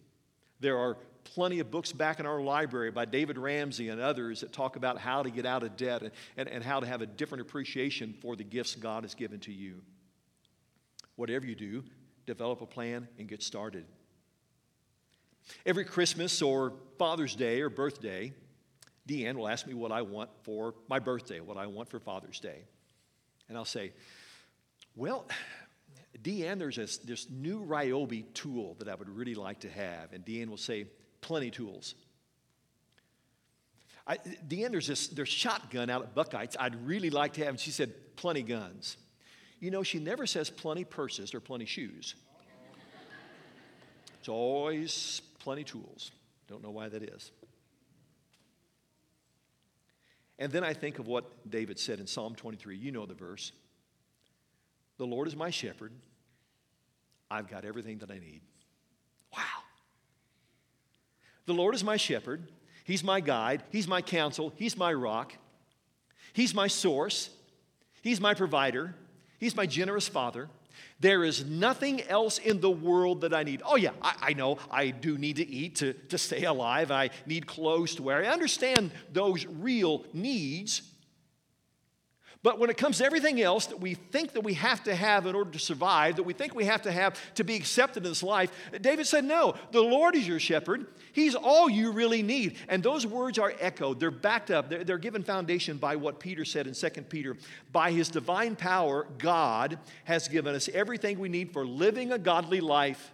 There 0.61 0.79
are 0.79 0.97
plenty 1.25 1.59
of 1.59 1.71
books 1.71 1.93
back 1.93 2.21
in 2.21 2.27
our 2.27 2.41
library 2.41 2.91
by 2.91 3.05
David 3.05 3.37
Ramsey 3.37 3.89
and 3.89 4.01
others 4.01 4.41
that 4.41 4.53
talk 4.53 4.77
about 4.77 4.99
how 4.99 5.23
to 5.23 5.31
get 5.31 5.45
out 5.45 5.63
of 5.63 5.77
debt 5.77 6.03
and, 6.03 6.13
and, 6.37 6.49
and 6.49 6.65
how 6.65 6.81
to 6.81 6.87
have 6.87 7.03
a 7.03 7.07
different 7.07 7.43
appreciation 7.43 8.15
for 8.21 8.37
the 8.37 8.45
gifts 8.45 8.75
God 8.77 9.03
has 9.03 9.15
given 9.15 9.41
to 9.41 9.53
you. 9.53 9.83
Whatever 11.17 11.47
you 11.47 11.55
do, 11.55 11.85
develop 12.27 12.61
a 12.61 12.67
plan 12.67 13.09
and 13.19 13.29
get 13.29 13.43
started. 13.43 13.85
Every 15.67 15.85
Christmas 15.85 16.41
or 16.41 16.75
Father's 16.99 17.35
Day 17.35 17.61
or 17.61 17.69
birthday, 17.69 18.33
Deanne 19.09 19.35
will 19.35 19.49
ask 19.49 19.67
me 19.67 19.75
what 19.75 19.93
I 19.93 20.03
want 20.03 20.31
for 20.43 20.75
my 20.89 20.99
birthday, 20.99 21.41
what 21.41 21.57
I 21.57 21.67
want 21.67 21.89
for 21.89 21.99
Father's 21.99 22.39
Day. 22.39 22.65
And 23.49 23.59
I'll 23.59 23.65
say, 23.65 23.93
Well, 24.95 25.27
Deanne, 26.23 26.59
there's 26.59 26.77
this, 26.77 26.99
this 26.99 27.29
new 27.29 27.65
Ryobi 27.65 28.33
tool 28.35 28.77
that 28.79 28.89
I 28.89 28.95
would 28.95 29.09
really 29.09 29.35
like 29.35 29.61
to 29.61 29.71
have. 29.71 30.13
And 30.13 30.25
Deanne 30.25 30.49
will 30.49 30.57
say, 30.57 30.87
Plenty 31.21 31.51
tools. 31.51 31.95
I, 34.07 34.17
Deanne, 34.17 34.71
there's 34.71 34.89
this 34.89 35.09
there's 35.09 35.29
shotgun 35.29 35.91
out 35.91 36.03
at 36.03 36.15
Buckeyes 36.15 36.57
I'd 36.59 36.87
really 36.87 37.11
like 37.11 37.35
to 37.35 37.41
have. 37.41 37.51
And 37.51 37.61
she 37.61 37.71
said, 37.71 37.93
Plenty 38.17 38.43
guns. 38.43 38.97
You 39.63 39.71
know, 39.71 39.85
she 39.85 40.01
never 40.01 40.27
says 40.27 40.51
plenty 40.51 40.83
purses 40.83 41.35
or 41.35 41.41
plenty 41.41 41.67
shoes. 41.67 42.17
It's 44.19 44.29
always 44.29 45.23
plenty 45.39 45.63
tools. 45.63 46.11
Don't 46.49 46.65
know 46.65 46.73
why 46.73 46.89
that 46.89 47.01
is. 47.01 47.31
And 50.41 50.51
then 50.51 50.65
I 50.65 50.75
think 50.75 50.99
of 50.99 51.07
what 51.07 51.49
David 51.49 51.79
said 51.79 52.01
in 52.01 52.09
Psalm 52.09 52.35
23. 52.35 52.77
You 52.77 52.91
know 52.91 53.07
the 53.07 53.15
verse. 53.15 53.53
The 54.99 55.07
Lord 55.07 55.29
is 55.29 55.37
my 55.37 55.51
shepherd. 55.51 55.93
I've 57.31 57.49
got 57.49 57.65
everything 57.65 57.99
that 57.99 58.11
I 58.11 58.19
need. 58.19 58.41
Wow. 59.33 59.63
The 61.47 61.55
Lord 61.55 61.77
is 61.77 61.85
my 61.85 61.97
shepherd. 61.97 62.51
He's 62.83 63.05
my 63.05 63.21
guide. 63.21 63.63
He's 63.71 63.87
my 63.87 64.03
counsel. 64.03 64.53
He's 64.57 64.77
my 64.77 64.93
rock. 64.93 65.35
He's 66.33 66.53
my 66.53 66.67
source. 66.67 67.31
He's 68.03 68.21
my 68.21 68.35
provider. 68.35 68.97
He's 69.43 69.57
my 69.57 69.67
generous 69.67 70.07
father. 70.07 70.49
There 71.01 71.25
is 71.25 71.45
nothing 71.45 72.01
else 72.03 72.39
in 72.39 72.61
the 72.61 72.71
world 72.71 73.23
that 73.23 73.35
I 73.35 73.43
need. 73.43 73.61
Oh, 73.67 73.75
yeah, 73.75 73.91
I, 74.01 74.15
I, 74.21 74.33
know 74.35 74.59
I 74.71 74.91
do 74.91 75.19
need 75.19 75.35
to 75.35 75.49
eat 75.49 75.75
to, 75.77 75.95
to 75.95 76.17
stay 76.17 76.45
alive. 76.45 76.93
I 76.93 77.11
need 77.27 77.49
clothes 77.49 77.97
to 77.97 78.05
wear. 78.05 78.19
I 78.19 78.29
understand 78.29 78.93
those 79.13 79.45
real 79.45 80.05
needs. 80.13 80.83
But 82.43 82.59
when 82.59 82.71
it 82.71 82.77
comes 82.77 82.99
to 82.99 83.05
everything 83.05 83.41
else 83.41 83.67
that 83.67 83.81
we 83.81 83.95
think 83.95 84.33
that 84.33 84.41
we 84.41 84.55
have 84.55 84.83
to 84.85 84.95
have 84.97 85.27
in 85.27 85.37
order 85.37 85.53
to 85.53 85.61
survive, 85.61 86.17
that 86.17 86.25
we 86.25 86.33
think 86.33 86.57
we 86.57 86.65
have 86.65 86.83
to 86.83 86.91
have 86.91 87.17
to 87.37 87.45
be 87.45 87.55
accepted 87.55 88.03
in 88.05 88.11
this 88.11 88.23
life, 88.23 88.51
David 88.81 89.07
said, 89.07 89.25
No, 89.25 89.55
the 89.71 89.81
Lord 89.81 90.17
is 90.17 90.27
your 90.27 90.41
shepherd. 90.41 90.87
He's 91.13 91.37
all 91.37 91.71
you 91.71 91.93
really 91.93 92.21
need. 92.21 92.57
And 92.69 92.83
those 92.83 93.07
words 93.07 93.39
are 93.39 93.55
echoed, 93.61 94.01
they're 94.01 94.11
backed 94.11 94.51
up, 94.51 94.69
they're, 94.69 94.83
they're 94.83 94.99
given 94.99 95.23
foundation 95.23 95.77
by 95.77 95.95
what 95.95 96.19
Peter 96.19 96.45
said 96.45 96.67
in 96.67 96.75
2 96.75 96.89
Peter. 97.03 97.37
By 97.71 97.93
his 97.93 98.09
divine 98.09 98.57
power, 98.57 99.07
God 99.19 99.79
has 100.05 100.27
given 100.27 100.57
us 100.57 100.69
everything 100.75 101.21
we 101.21 101.29
need 101.29 101.53
for 101.53 101.65
living 101.65 102.11
a 102.11 102.19
godly 102.19 102.61
life. 102.61 103.13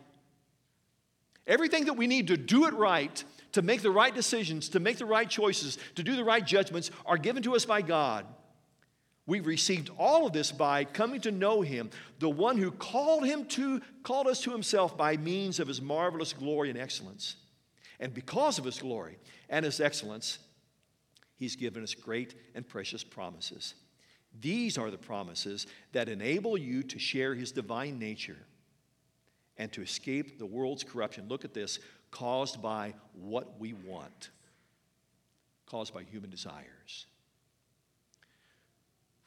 Everything 1.47 1.85
that 1.85 1.95
we 1.95 2.07
need 2.07 2.29
to 2.29 2.39
do 2.39 2.67
it 2.67 2.73
right, 2.75 3.23
to 3.53 3.61
make 3.61 3.83
the 3.83 3.91
right 3.91 4.15
decisions, 4.15 4.71
to 4.71 4.81
make 4.81 4.97
the 4.97 5.07
right 5.07 5.29
choices, 5.29 5.77
to 5.97 6.03
do 6.03 6.17
the 6.17 6.25
right 6.25 6.45
judgments 6.45 6.91
are 7.05 7.19
given 7.19 7.43
to 7.43 7.55
us 7.55 7.67
by 7.67 7.83
God. 7.83 8.27
We've 9.29 9.47
received 9.47 9.91
all 9.99 10.27
of 10.27 10.33
this 10.33 10.51
by 10.51 10.85
coming 10.85 11.21
to 11.21 11.31
know 11.31 11.61
him, 11.61 11.91
the 12.19 12.31
one 12.31 12.57
who 12.57 12.71
called 12.71 13.27
him 13.27 13.45
to 13.49 13.83
called 14.03 14.27
us 14.27 14.41
to 14.45 14.53
himself 14.53 14.97
by 14.97 15.19
means 15.19 15.61
of 15.61 15.69
his 15.69 15.83
marvelous 15.83 16.33
glory 16.33 16.71
and 16.71 16.79
excellence. 16.79 17.37
And 18.01 18.15
because 18.15 18.59
of 18.59 18.65
his 18.65 18.79
glory 18.79 19.19
and 19.51 19.67
his 19.67 19.81
excellence, 19.81 20.39
he's 21.37 21.57
given 21.57 21.83
us 21.83 21.95
great 21.95 22.37
and 22.55 22.67
precious 22.67 23.05
promises. 23.05 23.75
These 24.41 24.79
are 24.79 24.91
the 24.91 24.97
promises 24.97 25.67
that 25.93 26.09
enable 26.09 26.57
you 26.57 26.83
to 26.85 26.99
share 26.99 27.35
his 27.35 27.53
divine 27.53 27.99
nature 27.99 28.39
and 29.59 29.71
to 29.73 29.83
escape 29.83 30.39
the 30.39 30.47
world's 30.47 30.85
corruption. 30.85 31.29
Look 31.29 31.45
at 31.45 31.53
this 31.53 31.81
caused 32.11 32.63
by 32.63 32.95
what 33.13 33.61
we 33.61 33.75
want, 33.75 34.31
caused 35.67 35.93
by 35.93 36.05
human 36.05 36.31
desires 36.31 37.05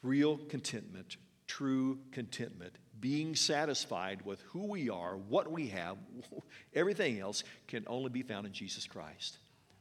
real 0.02 0.38
contentment, 0.48 1.16
true 1.46 1.98
contentment, 2.10 2.74
being 3.00 3.34
satisfied 3.34 4.22
with 4.24 4.40
who 4.42 4.66
we 4.66 4.88
are, 4.88 5.16
what 5.16 5.50
we 5.50 5.68
have, 5.68 5.96
everything 6.74 7.20
else 7.20 7.44
can 7.66 7.84
only 7.86 8.10
be 8.10 8.22
found 8.22 8.46
in 8.46 8.52
Jesus 8.52 8.86
Christ. 8.86 9.38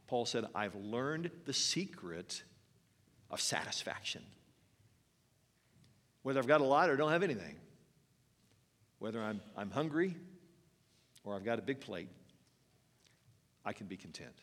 Paul 0.07 0.25
said, 0.25 0.45
I've 0.53 0.75
learned 0.75 1.31
the 1.45 1.53
secret 1.53 2.43
of 3.29 3.39
satisfaction. 3.39 4.23
Whether 6.23 6.39
I've 6.39 6.47
got 6.47 6.61
a 6.61 6.65
lot 6.65 6.89
or 6.89 6.97
don't 6.97 7.11
have 7.11 7.23
anything, 7.23 7.55
whether 8.99 9.21
I'm, 9.21 9.41
I'm 9.55 9.71
hungry 9.71 10.15
or 11.23 11.35
I've 11.35 11.45
got 11.45 11.59
a 11.59 11.61
big 11.61 11.79
plate, 11.79 12.09
I 13.65 13.73
can 13.73 13.87
be 13.87 13.97
content 13.97 14.35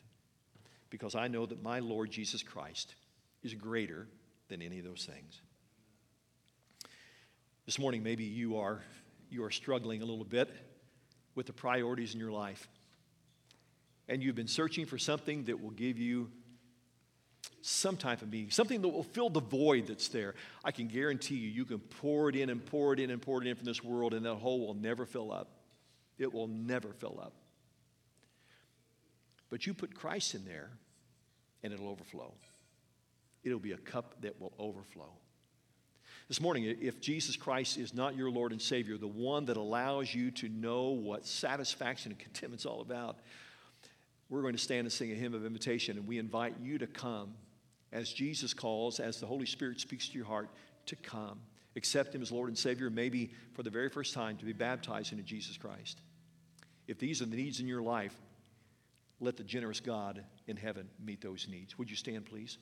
because 0.91 1.15
I 1.15 1.29
know 1.29 1.47
that 1.47 1.63
my 1.63 1.81
Lord 1.81 2.11
Jesus 2.11 2.43
Christ 2.43 2.95
is 3.43 3.55
greater 3.55 4.07
than 4.49 4.63
any 4.63 4.79
of 4.79 4.85
those 4.85 5.05
things. 5.05 5.43
This 7.69 7.79
morning, 7.79 8.03
maybe 8.03 8.25
you 8.25 8.57
are, 8.57 8.81
you 9.29 9.45
are 9.45 9.51
struggling 9.51 10.01
a 10.01 10.05
little 10.07 10.25
bit 10.25 10.49
with 11.35 11.45
the 11.45 11.53
priorities 11.53 12.15
in 12.15 12.19
your 12.19 12.33
life. 12.33 12.67
And 14.09 14.23
you've 14.23 14.37
been 14.37 14.49
searching 14.49 14.87
for 14.87 14.97
something 14.97 15.45
that 15.45 15.63
will 15.63 15.73
give 15.73 15.99
you 15.99 16.31
some 17.61 17.99
type 17.99 18.23
of 18.23 18.33
meaning, 18.33 18.49
something 18.49 18.81
that 18.81 18.89
will 18.89 19.03
fill 19.03 19.29
the 19.29 19.43
void 19.43 19.87
that's 19.87 20.09
there. 20.09 20.35
I 20.65 20.71
can 20.71 20.89
guarantee 20.89 21.35
you, 21.35 21.51
you 21.51 21.67
can 21.67 21.81
pour 21.81 22.31
it 22.31 22.37
in 22.37 22.49
and 22.49 22.65
pour 22.65 22.95
it 22.95 23.01
in 23.01 23.11
and 23.11 23.21
pour 23.21 23.43
it 23.43 23.47
in 23.47 23.55
from 23.55 23.67
this 23.67 23.85
world, 23.85 24.15
and 24.15 24.25
that 24.25 24.37
hole 24.37 24.67
will 24.67 24.73
never 24.73 25.05
fill 25.05 25.31
up. 25.31 25.51
It 26.17 26.33
will 26.33 26.49
never 26.49 26.95
fill 26.95 27.21
up. 27.23 27.35
But 29.51 29.67
you 29.67 29.75
put 29.75 29.95
Christ 29.95 30.35
in 30.35 30.47
there, 30.47 30.71
and 31.63 31.75
it'll 31.75 31.91
overflow. 31.91 32.33
It'll 33.45 33.59
be 33.59 33.73
a 33.73 33.77
cup 33.77 34.23
that 34.23 34.41
will 34.41 34.55
overflow. 34.59 35.13
This 36.29 36.43
morning, 36.43 36.77
if 36.83 37.01
Jesus 37.01 37.37
Christ 37.37 37.79
is 37.79 37.95
not 37.95 38.15
your 38.15 38.31
Lord 38.31 38.53
and 38.53 38.61
Savior, 38.61 38.99
the 38.99 39.09
one 39.09 39.47
that 39.47 39.57
allows 39.57 40.15
you 40.15 40.31
to 40.33 40.49
know 40.51 40.91
what 40.91 41.27
satisfaction 41.27 42.13
and 42.13 42.19
contentment 42.19 42.61
is 42.61 42.67
all 42.67 42.83
about, 42.83 43.17
we're 44.29 44.43
going 44.43 44.53
to 44.53 44.59
stand 44.59 44.81
and 44.81 44.93
sing 44.93 45.11
a 45.11 45.15
hymn 45.15 45.33
of 45.33 45.47
invitation, 45.47 45.97
and 45.97 46.07
we 46.07 46.19
invite 46.19 46.55
you 46.61 46.77
to 46.77 46.87
come 46.87 47.33
as 47.93 48.13
Jesus 48.13 48.53
calls, 48.53 49.01
as 49.01 49.19
the 49.19 49.27
Holy 49.27 49.47
Spirit 49.47 49.81
speaks 49.81 50.07
to 50.11 50.17
your 50.19 50.27
heart, 50.27 50.51
to 50.85 50.97
come. 50.97 51.41
Accept 51.77 52.15
Him 52.15 52.21
as 52.21 52.31
Lord 52.31 52.49
and 52.49 52.59
Savior, 52.59 52.91
maybe 52.91 53.31
for 53.55 53.63
the 53.63 53.71
very 53.71 53.89
first 53.89 54.13
time 54.13 54.37
to 54.37 54.45
be 54.45 54.53
baptized 54.53 55.13
into 55.13 55.25
Jesus 55.25 55.57
Christ. 55.57 56.03
If 56.89 56.99
these 56.99 57.23
are 57.23 57.27
the 57.27 57.37
needs 57.37 57.61
in 57.61 57.67
your 57.67 57.81
life, 57.81 58.15
let 59.19 59.39
the 59.39 59.45
generous 59.45 59.81
God 59.81 60.23
in 60.47 60.59
heaven 60.59 60.91
meet 61.03 61.23
those 61.23 61.49
needs. 61.51 61.79
Would 61.79 61.89
you 61.89 61.97
stand, 61.97 62.27
please? 62.27 62.59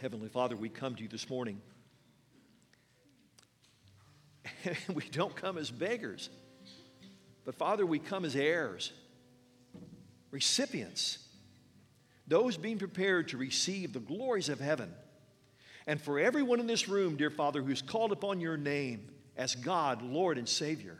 Heavenly 0.00 0.28
Father, 0.28 0.56
we 0.56 0.68
come 0.68 0.96
to 0.96 1.02
you 1.04 1.08
this 1.08 1.30
morning. 1.30 1.60
we 4.94 5.04
don't 5.10 5.34
come 5.34 5.58
as 5.58 5.70
beggars. 5.70 6.30
But 7.44 7.54
Father, 7.56 7.84
we 7.84 7.98
come 7.98 8.24
as 8.24 8.36
heirs, 8.36 8.92
recipients, 10.30 11.18
those 12.26 12.56
being 12.56 12.78
prepared 12.78 13.28
to 13.28 13.36
receive 13.36 13.92
the 13.92 14.00
glories 14.00 14.48
of 14.48 14.60
heaven. 14.60 14.92
And 15.86 16.00
for 16.00 16.18
everyone 16.18 16.60
in 16.60 16.66
this 16.66 16.88
room, 16.88 17.16
dear 17.16 17.30
Father, 17.30 17.62
who's 17.62 17.82
called 17.82 18.12
upon 18.12 18.40
your 18.40 18.56
name 18.56 19.10
as 19.36 19.54
God, 19.54 20.00
Lord, 20.00 20.38
and 20.38 20.48
Savior, 20.48 20.98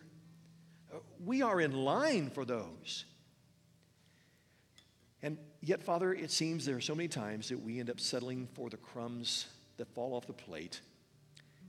uh, 0.93 0.99
we 1.25 1.41
are 1.41 1.61
in 1.61 1.73
line 1.73 2.29
for 2.29 2.45
those. 2.45 3.07
And 5.23 5.39
yet, 5.63 5.83
Father, 5.83 6.13
it 6.13 6.31
seems 6.31 6.67
there 6.67 6.77
are 6.77 6.83
so 6.83 6.95
many 6.95 7.09
times 7.09 7.49
that 7.49 7.63
we 7.63 7.81
end 7.81 7.89
up 7.89 7.99
settling 7.99 8.47
for 8.53 8.69
the 8.69 8.77
crumbs 8.77 9.47
that 9.79 9.89
fall 9.95 10.15
off 10.15 10.27
the 10.27 10.35
plate 10.35 10.83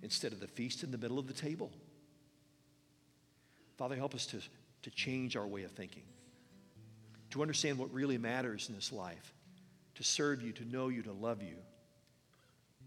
instead 0.01 0.31
of 0.31 0.39
the 0.39 0.47
feast 0.47 0.83
in 0.83 0.91
the 0.91 0.97
middle 0.97 1.19
of 1.19 1.27
the 1.27 1.33
table. 1.33 1.71
Father, 3.77 3.95
help 3.95 4.15
us 4.15 4.25
to, 4.27 4.39
to 4.83 4.91
change 4.91 5.35
our 5.35 5.47
way 5.47 5.63
of 5.63 5.71
thinking, 5.71 6.03
to 7.31 7.41
understand 7.41 7.77
what 7.77 7.93
really 7.93 8.17
matters 8.17 8.69
in 8.69 8.75
this 8.75 8.91
life, 8.91 9.33
to 9.95 10.03
serve 10.03 10.41
you, 10.41 10.51
to 10.53 10.65
know 10.65 10.87
you, 10.87 11.01
to 11.01 11.11
love 11.11 11.41
you, 11.41 11.55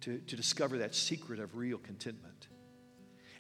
to, 0.01 0.19
to 0.19 0.37
discover 0.37 0.79
that 0.79 0.95
secret 0.95 1.41
of 1.41 1.57
real 1.57 1.79
contentment. 1.79 2.49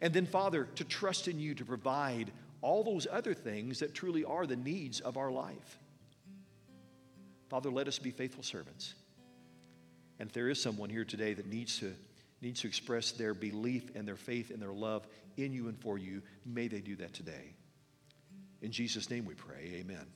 And 0.00 0.12
then, 0.12 0.26
Father, 0.26 0.68
to 0.76 0.85
trust 0.85 1.28
in 1.28 1.38
you 1.38 1.54
to 1.54 1.64
provide 1.64 2.31
all 2.61 2.83
those 2.83 3.07
other 3.11 3.35
things 3.35 3.78
that 3.81 3.94
truly 3.94 4.24
are 4.24 4.46
the 4.46 4.57
needs 4.57 5.00
of 5.00 5.16
our 5.16 5.31
life. 5.31 5.78
Father, 7.48 7.70
let 7.70 7.88
us 7.88 7.98
be 7.98 8.11
faithful 8.11 8.42
servants. 8.42 8.94
And 10.18 10.28
if 10.28 10.35
there 10.35 10.48
is 10.48 10.61
someone 10.61 10.90
here 10.90 11.04
today 11.04 11.35
that 11.35 11.46
needs 11.46 11.78
to 11.78 11.94
needs 12.40 12.61
to 12.62 12.68
express 12.68 13.12
their 13.12 13.35
belief 13.35 13.90
and 13.94 14.07
their 14.07 14.16
faith 14.16 14.51
and 14.51 14.61
their 14.61 14.72
love 14.72 15.07
in 15.37 15.53
you 15.53 15.68
and 15.68 15.79
for 15.79 15.98
you, 15.98 16.22
may 16.44 16.68
they 16.68 16.81
do 16.81 16.96
that 16.96 17.14
today. 17.14 17.55
In 18.61 18.72
Jesus' 18.72 19.11
name 19.11 19.24
we 19.24 19.35
pray. 19.35 19.81
Amen. 19.81 20.07